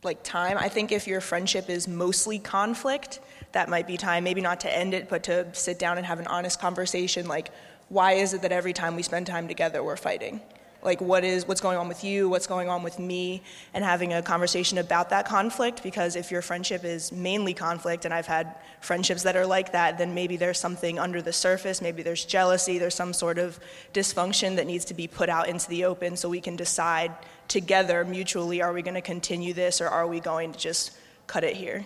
[0.01, 0.57] like time.
[0.57, 3.19] I think if your friendship is mostly conflict,
[3.51, 6.19] that might be time, maybe not to end it, but to sit down and have
[6.19, 7.27] an honest conversation.
[7.27, 7.51] Like,
[7.89, 10.41] why is it that every time we spend time together, we're fighting?
[10.83, 12.29] Like, what is what's going on with you?
[12.29, 13.41] What's going on with me?
[13.73, 15.81] And having a conversation about that conflict.
[15.81, 19.97] Because if your friendship is mainly conflict, and I've had friendships that are like that,
[19.97, 21.81] then maybe there's something under the surface.
[21.81, 22.77] Maybe there's jealousy.
[22.77, 23.59] There's some sort of
[23.93, 27.11] dysfunction that needs to be put out into the open, so we can decide
[27.47, 30.91] together mutually: Are we going to continue this, or are we going to just
[31.25, 31.85] cut it here?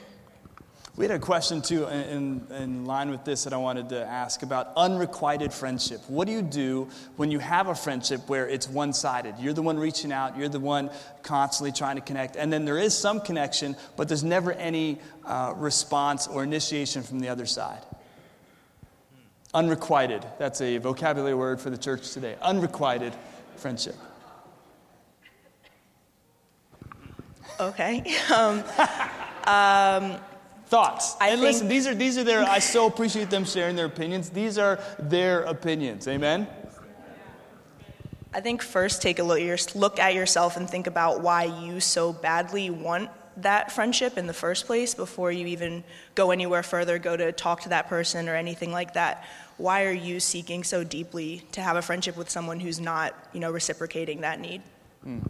[0.97, 2.01] We had a question too in,
[2.49, 6.01] in, in, line with this that I wanted to ask about unrequited friendship.
[6.07, 9.35] What do you do when you have a friendship where it's one sided?
[9.39, 10.89] You're the one reaching out, you're the one
[11.23, 15.53] constantly trying to connect, and then there is some connection, but there's never any uh,
[15.55, 17.81] response or initiation from the other side.
[19.53, 22.35] Unrequited, that's a vocabulary word for the church today.
[22.41, 23.13] Unrequited
[23.55, 23.95] friendship.
[27.61, 28.03] Okay.
[28.31, 28.63] Um,
[29.47, 30.19] um,
[30.71, 31.17] thoughts.
[31.19, 32.41] I and listen, these are these are their.
[32.43, 34.29] I so appreciate them sharing their opinions.
[34.29, 36.07] These are their opinions.
[36.07, 36.47] Amen.
[38.33, 42.13] I think first take a look, look at yourself and think about why you so
[42.13, 45.83] badly want that friendship in the first place before you even
[46.15, 49.25] go anywhere further, go to talk to that person or anything like that.
[49.57, 53.41] Why are you seeking so deeply to have a friendship with someone who's not, you
[53.41, 54.61] know, reciprocating that need?
[55.05, 55.29] Mm.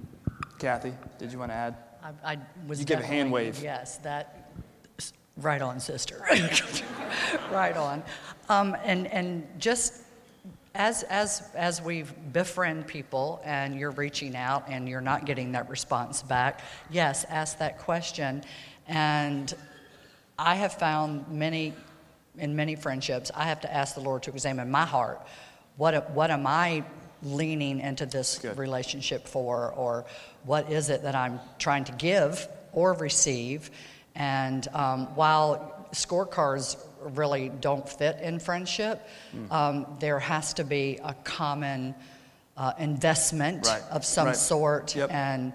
[0.60, 1.76] Kathy, did you want to add?
[2.04, 2.38] I, I
[2.68, 2.80] was.
[2.80, 3.64] You give a hand wave.
[3.64, 4.41] Yes, that
[5.42, 6.24] Right on, sister.
[7.52, 8.04] right on.
[8.48, 10.04] Um, and, and just
[10.76, 15.68] as, as, as we befriend people and you're reaching out and you're not getting that
[15.70, 16.62] response back,
[16.92, 18.44] yes, ask that question.
[18.88, 19.54] And
[20.38, 21.74] I have found many,
[22.38, 25.22] in many friendships, I have to ask the Lord to examine my heart.
[25.78, 26.84] What, what am I
[27.24, 28.58] leaning into this Good.
[28.58, 29.72] relationship for?
[29.72, 30.06] Or
[30.46, 33.72] what is it that I'm trying to give or receive?
[34.16, 39.52] And um, while scorecards really don't fit in friendship, mm.
[39.52, 41.96] um, there has to be a common
[42.58, 43.82] uh, investment right.
[43.92, 44.36] of some right.
[44.36, 44.96] sort.
[44.96, 45.12] Yep.
[45.12, 45.54] And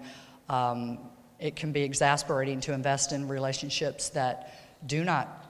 [0.49, 0.99] um,
[1.39, 4.53] it can be exasperating to invest in relationships that
[4.85, 5.45] do not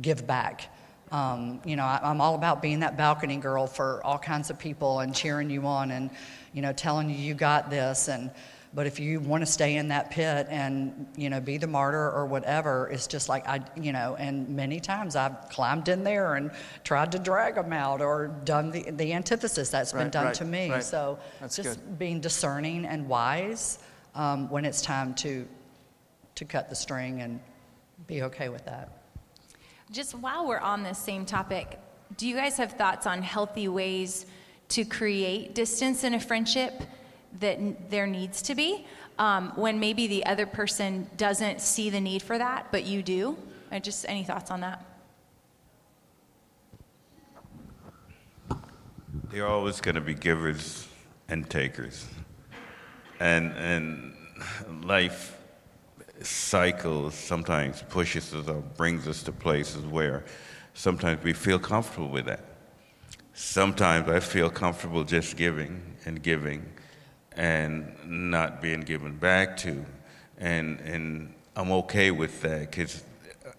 [0.00, 0.68] give back.
[1.10, 4.58] Um, you know, I, am all about being that balcony girl for all kinds of
[4.58, 6.10] people and cheering you on and,
[6.54, 8.08] you know, telling you you got this.
[8.08, 8.30] And
[8.74, 12.10] but if you want to stay in that pit and, you know, be the martyr
[12.10, 16.34] or whatever, it's just like I, you know, and many times I've climbed in there
[16.36, 16.50] and
[16.82, 20.34] tried to drag them out or done the, the antithesis that's right, been done right,
[20.36, 20.70] to me.
[20.70, 20.82] Right.
[20.82, 21.98] So that's just good.
[21.98, 23.78] being discerning and wise
[24.14, 25.46] um, when it's time to,
[26.36, 27.40] to cut the string and
[28.06, 29.02] be okay with that.
[29.90, 31.78] Just while we're on this same topic,
[32.16, 34.24] do you guys have thoughts on healthy ways
[34.70, 36.82] to create distance in a friendship?
[37.40, 38.86] That there needs to be
[39.18, 43.36] um, when maybe the other person doesn't see the need for that, but you do?
[43.80, 44.84] Just any thoughts on that?
[49.34, 50.86] Are always going to be givers
[51.28, 52.06] and takers.
[53.18, 54.14] And, and
[54.84, 55.38] life
[56.20, 60.24] cycles sometimes pushes us or brings us to places where
[60.74, 62.44] sometimes we feel comfortable with that.
[63.32, 66.70] Sometimes I feel comfortable just giving and giving
[67.36, 69.84] and not being given back to.
[70.38, 73.04] And, and I'm okay with that because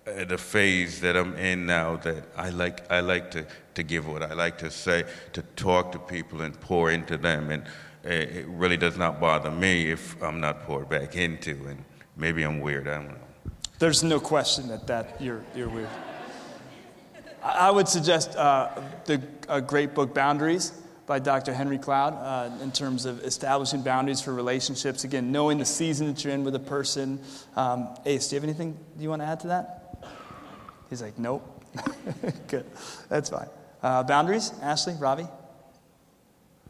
[0.05, 3.45] at uh, the phase that I'm in now that I like, I like to,
[3.75, 7.51] to give what I like to say, to talk to people and pour into them.
[7.51, 7.63] And
[8.05, 11.51] uh, it really does not bother me if I'm not poured back into.
[11.67, 11.83] And
[12.17, 13.15] maybe I'm weird, I don't know.
[13.79, 15.89] There's no question that, that you're, you're weird.
[17.41, 18.69] I would suggest uh,
[19.05, 20.71] the a great book, Boundaries
[21.05, 21.53] by Dr.
[21.53, 25.03] Henry Cloud uh, in terms of establishing boundaries for relationships.
[25.03, 27.19] Again, knowing the season that you're in with a person.
[27.55, 30.05] Um, Ace, do you have anything you want to add to that?
[30.89, 31.63] He's like, nope.
[32.47, 32.65] Good.
[33.09, 33.47] That's fine.
[33.81, 35.23] Uh, boundaries, Ashley, Ravi?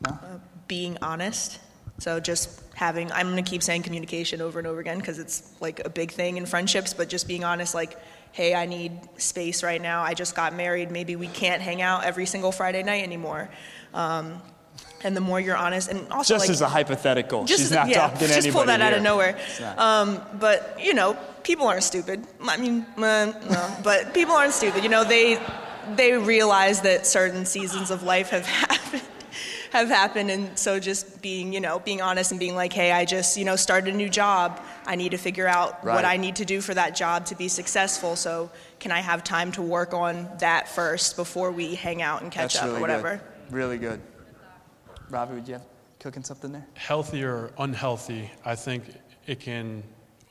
[0.01, 0.11] No?
[0.11, 1.59] Uh, being honest.
[1.99, 5.51] So just having, I'm going to keep saying communication over and over again because it's
[5.61, 7.97] like a big thing in friendships, but just being honest, like,
[8.33, 10.01] hey, I need space right now.
[10.01, 10.91] I just got married.
[10.91, 13.49] Maybe we can't hang out every single Friday night anymore.
[13.93, 14.41] Um,
[15.03, 17.89] and the more you're honest, and also just like, as a hypothetical, just, she's not
[17.89, 18.87] yeah, talking to just pull that here.
[18.87, 19.37] out of nowhere.
[19.77, 22.25] Um, but you know, people aren't stupid.
[22.41, 24.83] I mean, uh, no, but people aren't stupid.
[24.83, 25.39] You know, they
[25.95, 29.03] they realize that certain seasons of life have happened
[29.71, 33.03] have happened and so just being you know being honest and being like hey i
[33.03, 35.95] just you know started a new job i need to figure out right.
[35.95, 39.23] what i need to do for that job to be successful so can i have
[39.23, 42.77] time to work on that first before we hang out and catch That's up really
[42.77, 43.53] or whatever good.
[43.53, 44.01] Really good.
[45.09, 45.65] Robbie, would you have
[45.99, 46.65] cooking something there?
[46.73, 48.85] Healthy or unhealthy, I think
[49.27, 49.83] it can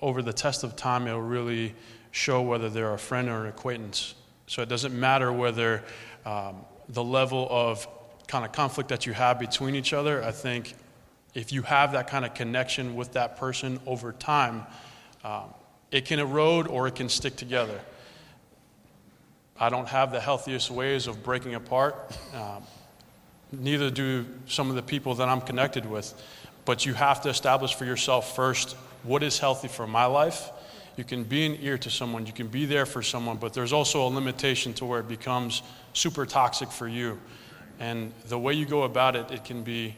[0.02, 1.74] over the test of time, it'll really
[2.10, 4.14] show whether they're a friend or an acquaintance.
[4.48, 5.84] So it doesn't matter whether
[6.26, 7.86] um, the level of
[8.26, 10.22] kind of conflict that you have between each other.
[10.22, 10.74] I think
[11.34, 14.66] if you have that kind of connection with that person over time,
[15.24, 15.54] um,
[15.90, 17.80] it can erode or it can stick together.
[19.58, 22.18] I don't have the healthiest ways of breaking apart.
[22.34, 22.62] Um,
[23.52, 26.14] neither do some of the people that I'm connected with.
[26.64, 30.50] But you have to establish for yourself first what is healthy for my life.
[30.96, 33.72] You can be an ear to someone, you can be there for someone, but there's
[33.72, 35.62] also a limitation to where it becomes
[35.94, 37.18] super toxic for you.
[37.80, 39.96] And the way you go about it, it can be,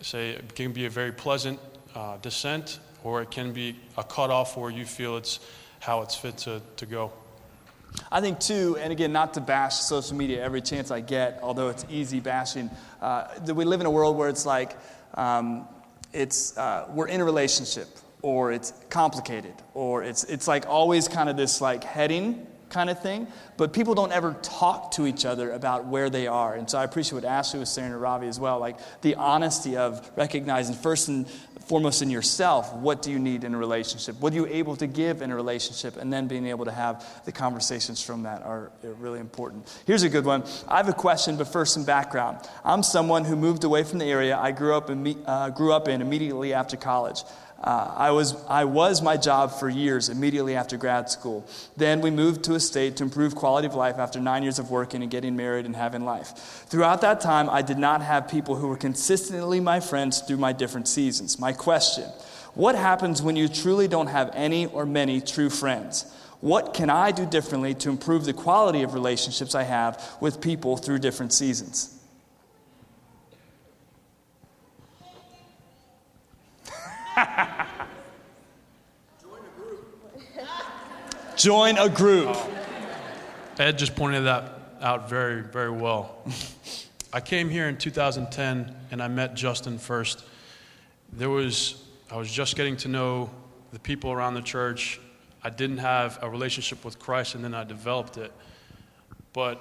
[0.00, 1.58] say, it can be a very pleasant
[1.94, 5.40] uh, descent, or it can be a cutoff where you feel it's
[5.80, 7.12] how it's fit to, to go.
[8.12, 11.68] I think, too, and again, not to bash social media every chance I get, although
[11.68, 12.70] it's easy bashing,
[13.00, 14.76] uh, that we live in a world where it's like
[15.14, 15.66] um,
[16.12, 17.88] it's, uh, we're in a relationship,
[18.22, 23.00] or it's complicated, or it's, it's like always kind of this like heading kind of
[23.02, 26.54] thing, but people don't ever talk to each other about where they are.
[26.54, 29.76] And so I appreciate what Ashley was saying to Ravi as well, like the honesty
[29.76, 31.28] of recognizing first and
[31.66, 34.18] foremost in yourself, what do you need in a relationship?
[34.20, 35.96] What are you able to give in a relationship?
[35.96, 39.68] And then being able to have the conversations from that are really important.
[39.86, 40.44] Here's a good one.
[40.66, 42.38] I have a question, but first some background.
[42.64, 45.88] I'm someone who moved away from the area I grew up in, uh, grew up
[45.88, 47.22] in immediately after college.
[47.62, 51.44] Uh, I, was, I was my job for years immediately after grad school.
[51.76, 54.70] Then we moved to a state to improve quality of life after nine years of
[54.70, 56.64] working and getting married and having life.
[56.68, 60.52] Throughout that time, I did not have people who were consistently my friends through my
[60.52, 61.40] different seasons.
[61.40, 62.08] My question
[62.54, 66.12] what happens when you truly don't have any or many true friends?
[66.40, 70.76] What can I do differently to improve the quality of relationships I have with people
[70.76, 71.97] through different seasons?
[77.18, 77.26] Join
[79.40, 79.82] a group.
[81.36, 82.28] Join a group.
[82.28, 82.50] Oh.
[83.58, 86.16] Ed just pointed that out very, very well.
[87.12, 90.22] I came here in 2010 and I met Justin first.
[91.12, 93.30] There was, I was just getting to know
[93.72, 95.00] the people around the church.
[95.42, 98.30] I didn't have a relationship with Christ and then I developed it.
[99.32, 99.60] But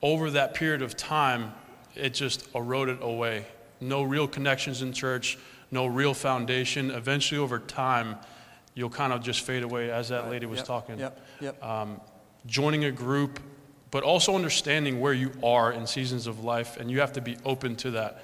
[0.00, 1.52] over that period of time,
[1.96, 3.46] it just eroded away.
[3.80, 5.38] No real connections in church,
[5.70, 6.90] no real foundation.
[6.90, 8.16] Eventually, over time,
[8.74, 10.98] you'll kind of just fade away, as that lady was yep, talking.
[10.98, 11.62] Yep, yep.
[11.62, 12.00] Um,
[12.46, 13.40] joining a group,
[13.90, 17.36] but also understanding where you are in seasons of life, and you have to be
[17.44, 18.22] open to that.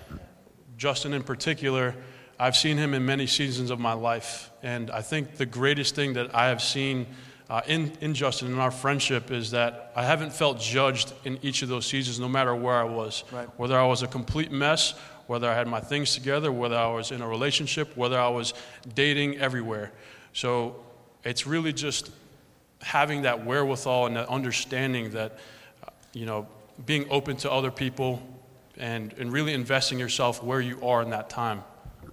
[0.76, 1.94] Justin, in particular,
[2.38, 6.14] I've seen him in many seasons of my life, and I think the greatest thing
[6.14, 7.06] that I have seen
[7.50, 11.62] uh, in, in Justin in our friendship is that I haven't felt judged in each
[11.62, 13.22] of those seasons, no matter where I was.
[13.30, 13.48] Right.
[13.58, 14.94] Whether I was a complete mess
[15.26, 18.54] whether I had my things together, whether I was in a relationship, whether I was
[18.94, 19.92] dating everywhere.
[20.32, 20.76] So
[21.24, 22.10] it's really just
[22.82, 25.38] having that wherewithal and that understanding that,
[25.82, 26.46] uh, you know,
[26.84, 28.22] being open to other people
[28.76, 31.62] and, and really investing yourself where you are in that time.
[32.02, 32.10] You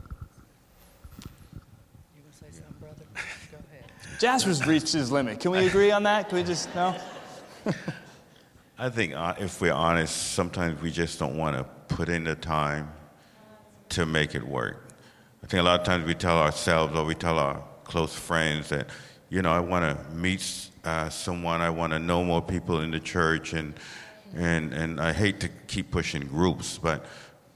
[2.21, 3.03] can say something, brother.
[3.51, 4.19] Go ahead.
[4.19, 5.39] Jasper's reached his limit.
[5.39, 6.29] Can we agree on that?
[6.29, 6.95] Can we just, no?
[8.77, 12.35] I think uh, if we're honest, sometimes we just don't want to put in the
[12.35, 12.91] time
[13.91, 14.87] to make it work.
[15.43, 18.69] I think a lot of times we tell ourselves or we tell our close friends
[18.69, 18.87] that,
[19.29, 22.91] you know, I want to meet uh, someone, I want to know more people in
[22.91, 23.73] the church, and,
[24.35, 27.05] and, and I hate to keep pushing groups, but,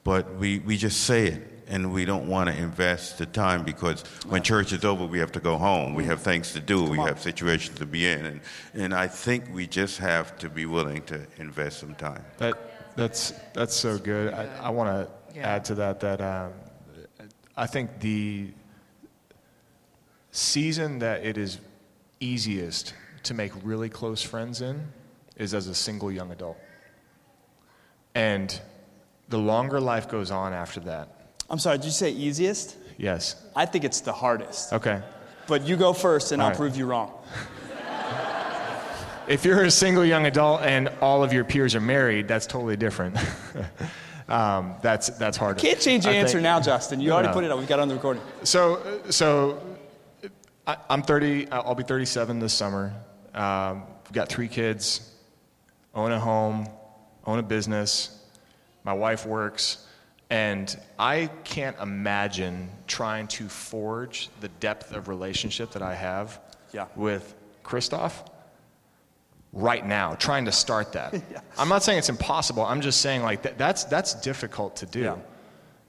[0.03, 1.51] but we, we just say it.
[1.67, 5.31] And we don't want to invest the time because when church is over, we have
[5.31, 5.95] to go home.
[5.95, 6.83] We have things to do.
[6.83, 8.23] we have situations to be in.
[8.23, 8.41] And,
[8.75, 12.23] and I think we just have to be willing to invest some time.
[12.37, 14.31] That, that's, that's so good.
[14.31, 15.47] I, I want to yeah.
[15.47, 16.53] add to that that um,
[17.57, 18.49] I think the
[20.31, 21.59] season that it is
[22.19, 24.87] easiest to make really close friends in
[25.37, 26.57] is as a single young adult.
[28.13, 28.59] And
[29.29, 31.33] the longer life goes on after that.
[31.49, 32.77] I'm sorry, did you say easiest?
[32.97, 33.35] Yes.
[33.55, 34.73] I think it's the hardest.
[34.73, 35.01] Okay.
[35.47, 36.57] But you go first and All I'll right.
[36.57, 37.11] prove you wrong.
[39.27, 42.77] if you're a single young adult and all of your peers are married, that's totally
[42.77, 43.17] different.
[44.27, 45.57] Um, that's that's hard.
[45.57, 46.99] Can't change your I answer think, now, Justin.
[46.99, 47.33] You already no.
[47.33, 47.59] put it up.
[47.59, 48.23] We've got it on the recording.
[48.43, 49.61] So so
[50.65, 51.51] I, am 30.
[51.51, 52.93] I'll be 37 this summer.
[53.33, 55.11] Um, we've got three kids,
[55.93, 56.67] own a home,
[57.25, 58.23] own a business.
[58.83, 59.85] My wife works,
[60.29, 66.39] and I can't imagine trying to forge the depth of relationship that I have
[66.71, 66.87] yeah.
[66.95, 68.23] with Christoph
[69.55, 71.13] right now, trying to start that.
[71.31, 71.39] yeah.
[71.57, 72.63] I'm not saying it's impossible.
[72.63, 74.99] I'm just saying like that, that's that's difficult to do.
[74.99, 75.15] Yeah.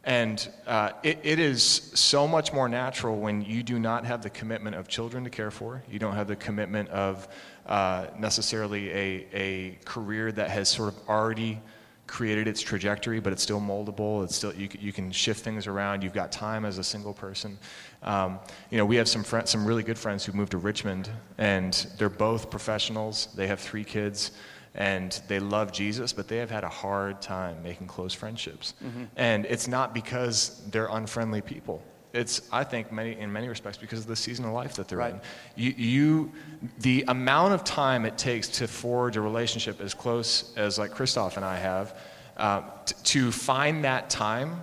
[0.04, 4.30] And uh, it, it is so much more natural when you do not have the
[4.30, 5.82] commitment of children to care for.
[5.90, 7.26] You don't have the commitment of
[7.66, 11.60] uh, necessarily a, a career that has sort of already
[12.06, 14.22] created its trajectory, but it's still moldable.
[14.24, 16.02] It's still you, you can shift things around.
[16.02, 17.58] You've got time as a single person.
[18.02, 18.38] Um,
[18.70, 21.72] you know, we have some friends, some really good friends who moved to Richmond, and
[21.98, 23.28] they're both professionals.
[23.34, 24.32] They have three kids,
[24.74, 28.74] and they love Jesus, but they have had a hard time making close friendships.
[28.84, 29.04] Mm-hmm.
[29.16, 31.82] And it's not because they're unfriendly people.
[32.16, 34.98] It's, I think, many, in many respects, because of the season of life that they're
[34.98, 35.14] right.
[35.14, 35.20] in.
[35.54, 36.32] You, you,
[36.78, 41.36] the amount of time it takes to forge a relationship as close as like Christoph
[41.36, 41.98] and I have,
[42.36, 44.62] uh, t- to find that time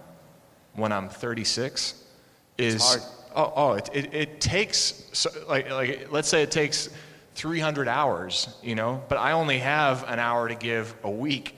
[0.74, 2.04] when I'm 36
[2.58, 2.82] is
[3.36, 6.90] oh, oh it, it, it takes so, like like let's say it takes
[7.36, 11.56] 300 hours, you know, but I only have an hour to give a week,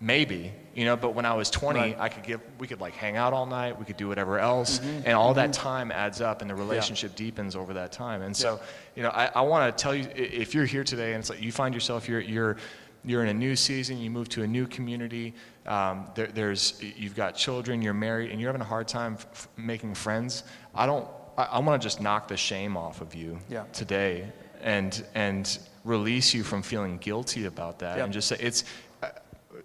[0.00, 0.96] maybe, you know.
[0.96, 1.96] But when I was 20, right.
[1.98, 4.78] I could give, we could like hang out all night, we could do whatever else,
[4.78, 5.06] mm-hmm.
[5.06, 5.36] and all mm-hmm.
[5.36, 7.24] that time adds up, and the relationship yeah.
[7.26, 8.22] deepens over that time.
[8.22, 8.60] And so,
[8.94, 11.42] you know, I, I want to tell you, if you're here today and it's like
[11.42, 12.56] you find yourself, you're you're
[13.04, 15.34] you're in a new season, you move to a new community,
[15.66, 19.48] um, there, there's you've got children, you're married, and you're having a hard time f-
[19.56, 20.44] making friends.
[20.74, 21.08] I don't.
[21.36, 23.64] I, I want to just knock the shame off of you yeah.
[23.72, 28.04] today and and release you from feeling guilty about that yep.
[28.04, 28.64] and just say it's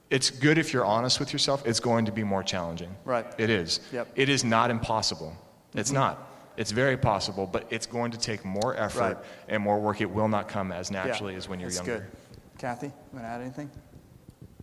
[0.09, 3.49] it's good if you're honest with yourself it's going to be more challenging right it
[3.49, 4.07] is yep.
[4.15, 5.35] it is not impossible
[5.73, 5.99] it's mm-hmm.
[5.99, 9.17] not it's very possible but it's going to take more effort right.
[9.47, 11.37] and more work it will not come as naturally yeah.
[11.37, 12.59] as when you're That's younger good.
[12.59, 13.69] kathy you want to add anything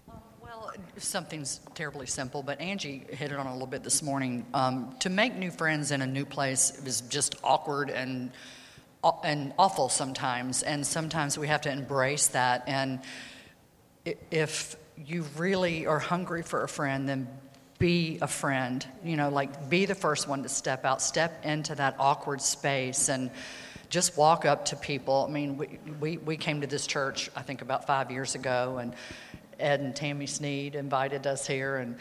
[0.08, 4.46] um, well, something's terribly simple, but Angie hit it on a little bit this morning.
[4.54, 8.30] Um, to make new friends in a new place is just awkward and
[9.22, 12.64] and awful sometimes, and sometimes we have to embrace that.
[12.66, 13.00] And
[14.30, 17.28] if you really are hungry for a friend, then
[17.78, 18.86] be a friend.
[19.02, 23.08] You know, like be the first one to step out, step into that awkward space,
[23.08, 23.30] and
[23.88, 25.26] just walk up to people.
[25.28, 28.78] I mean, we, we, we came to this church, I think, about five years ago,
[28.78, 28.94] and
[29.58, 31.96] Ed and Tammy Sneed invited us here, and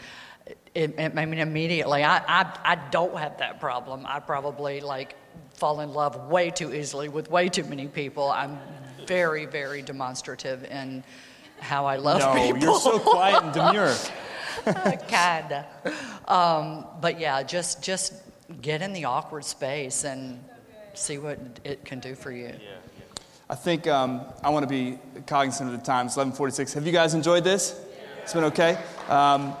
[0.74, 4.04] it, it, I mean, immediately, I, I, I don't have that problem.
[4.06, 5.16] I probably like
[5.54, 8.30] fall in love way too easily with way too many people.
[8.30, 8.58] I'm
[9.06, 11.04] very, very demonstrative in
[11.60, 12.60] how I love no, people.
[12.60, 13.94] you're so quiet and demure.
[15.08, 15.66] Kinda.
[16.26, 18.14] Um, but yeah, just just
[18.60, 20.42] get in the awkward space and
[20.94, 22.46] see what it can do for you.
[22.46, 22.76] Yeah.
[23.48, 26.06] I think um, I want to be cognizant of the time.
[26.06, 26.74] It's 11:46.
[26.74, 27.80] Have you guys enjoyed this?
[28.22, 28.78] It's been okay.
[29.08, 29.54] Um,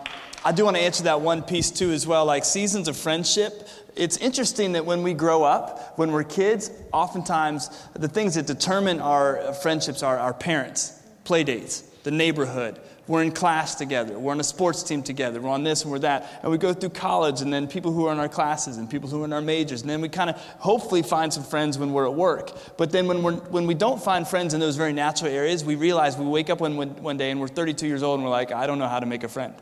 [0.44, 2.24] I do want to answer that one piece too, as well.
[2.24, 7.70] Like seasons of friendship it's interesting that when we grow up, when we're kids, oftentimes
[7.94, 12.78] the things that determine our friendships are our parents, play dates, the neighborhood.
[13.06, 14.18] We're in class together.
[14.18, 15.38] We're on a sports team together.
[15.40, 16.40] We're on this and we're that.
[16.42, 19.10] And we go through college, and then people who are in our classes, and people
[19.10, 19.82] who are in our majors.
[19.82, 22.52] And then we kind of hopefully find some friends when we're at work.
[22.78, 25.74] But then when, we're, when we don't find friends in those very natural areas, we
[25.74, 28.52] realize we wake up one, one day and we're 32 years old and we're like,
[28.52, 29.54] I don't know how to make a friend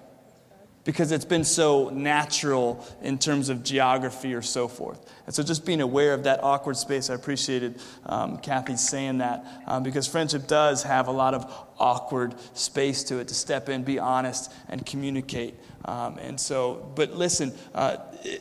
[0.84, 5.12] because it's been so natural in terms of geography or so forth.
[5.26, 9.44] And so just being aware of that awkward space, I appreciated um, Kathy saying that
[9.66, 13.84] um, because friendship does have a lot of awkward space to it to step in,
[13.84, 15.54] be honest, and communicate.
[15.84, 17.98] Um, and so, but listen, uh,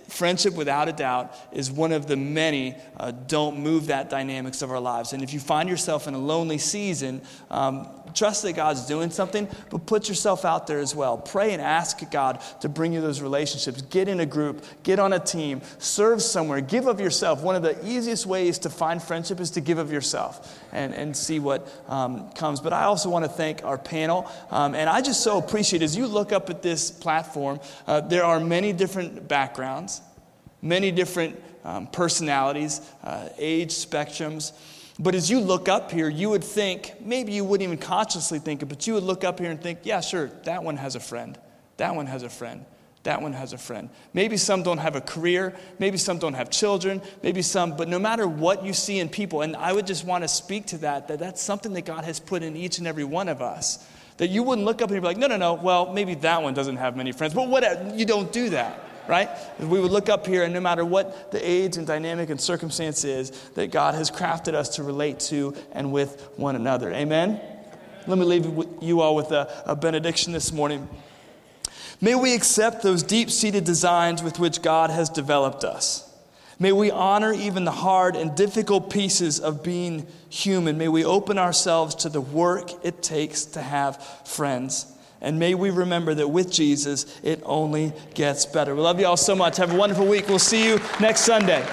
[0.07, 4.71] friendship without a doubt is one of the many uh, don't move that dynamics of
[4.71, 5.13] our lives.
[5.13, 9.47] And if you find yourself in a lonely season, um, trust that God's doing something,
[9.69, 11.17] but put yourself out there as well.
[11.17, 13.81] Pray and ask God to bring you those relationships.
[13.83, 17.41] Get in a group, get on a team, serve somewhere, give of yourself.
[17.41, 21.15] One of the easiest ways to find friendship is to give of yourself and, and
[21.15, 22.59] see what um, comes.
[22.59, 24.29] But I also want to thank our panel.
[24.49, 28.23] Um, and I just so appreciate as you look up at this platform, uh, there
[28.23, 29.27] are many different
[29.71, 30.01] backgrounds,
[30.61, 34.51] many different um, personalities, uh, age spectrums.
[34.99, 38.61] But as you look up here, you would think, maybe you wouldn't even consciously think
[38.61, 40.99] it, but you would look up here and think, yeah, sure, that one has a
[40.99, 41.37] friend.
[41.77, 42.65] That one has a friend.
[43.03, 43.89] That one has a friend.
[44.13, 45.55] Maybe some don't have a career.
[45.79, 47.01] Maybe some don't have children.
[47.23, 50.23] Maybe some, but no matter what you see in people, and I would just want
[50.23, 53.05] to speak to that, that that's something that God has put in each and every
[53.05, 53.87] one of us.
[54.17, 56.53] That you wouldn't look up and be like, no, no, no, well, maybe that one
[56.53, 57.33] doesn't have many friends.
[57.33, 59.29] But you don't do that right?
[59.59, 63.03] We would look up here, and no matter what the age and dynamic and circumstance
[63.03, 66.91] is, that God has crafted us to relate to and with one another.
[66.91, 67.39] Amen?
[68.07, 68.45] Let me leave
[68.81, 70.87] you all with a, a benediction this morning.
[71.99, 76.07] May we accept those deep seated designs with which God has developed us.
[76.57, 80.77] May we honor even the hard and difficult pieces of being human.
[80.77, 84.85] May we open ourselves to the work it takes to have friends.
[85.21, 88.75] And may we remember that with Jesus, it only gets better.
[88.75, 89.57] We love you all so much.
[89.57, 90.27] Have a wonderful week.
[90.27, 91.63] We'll see you next Sunday.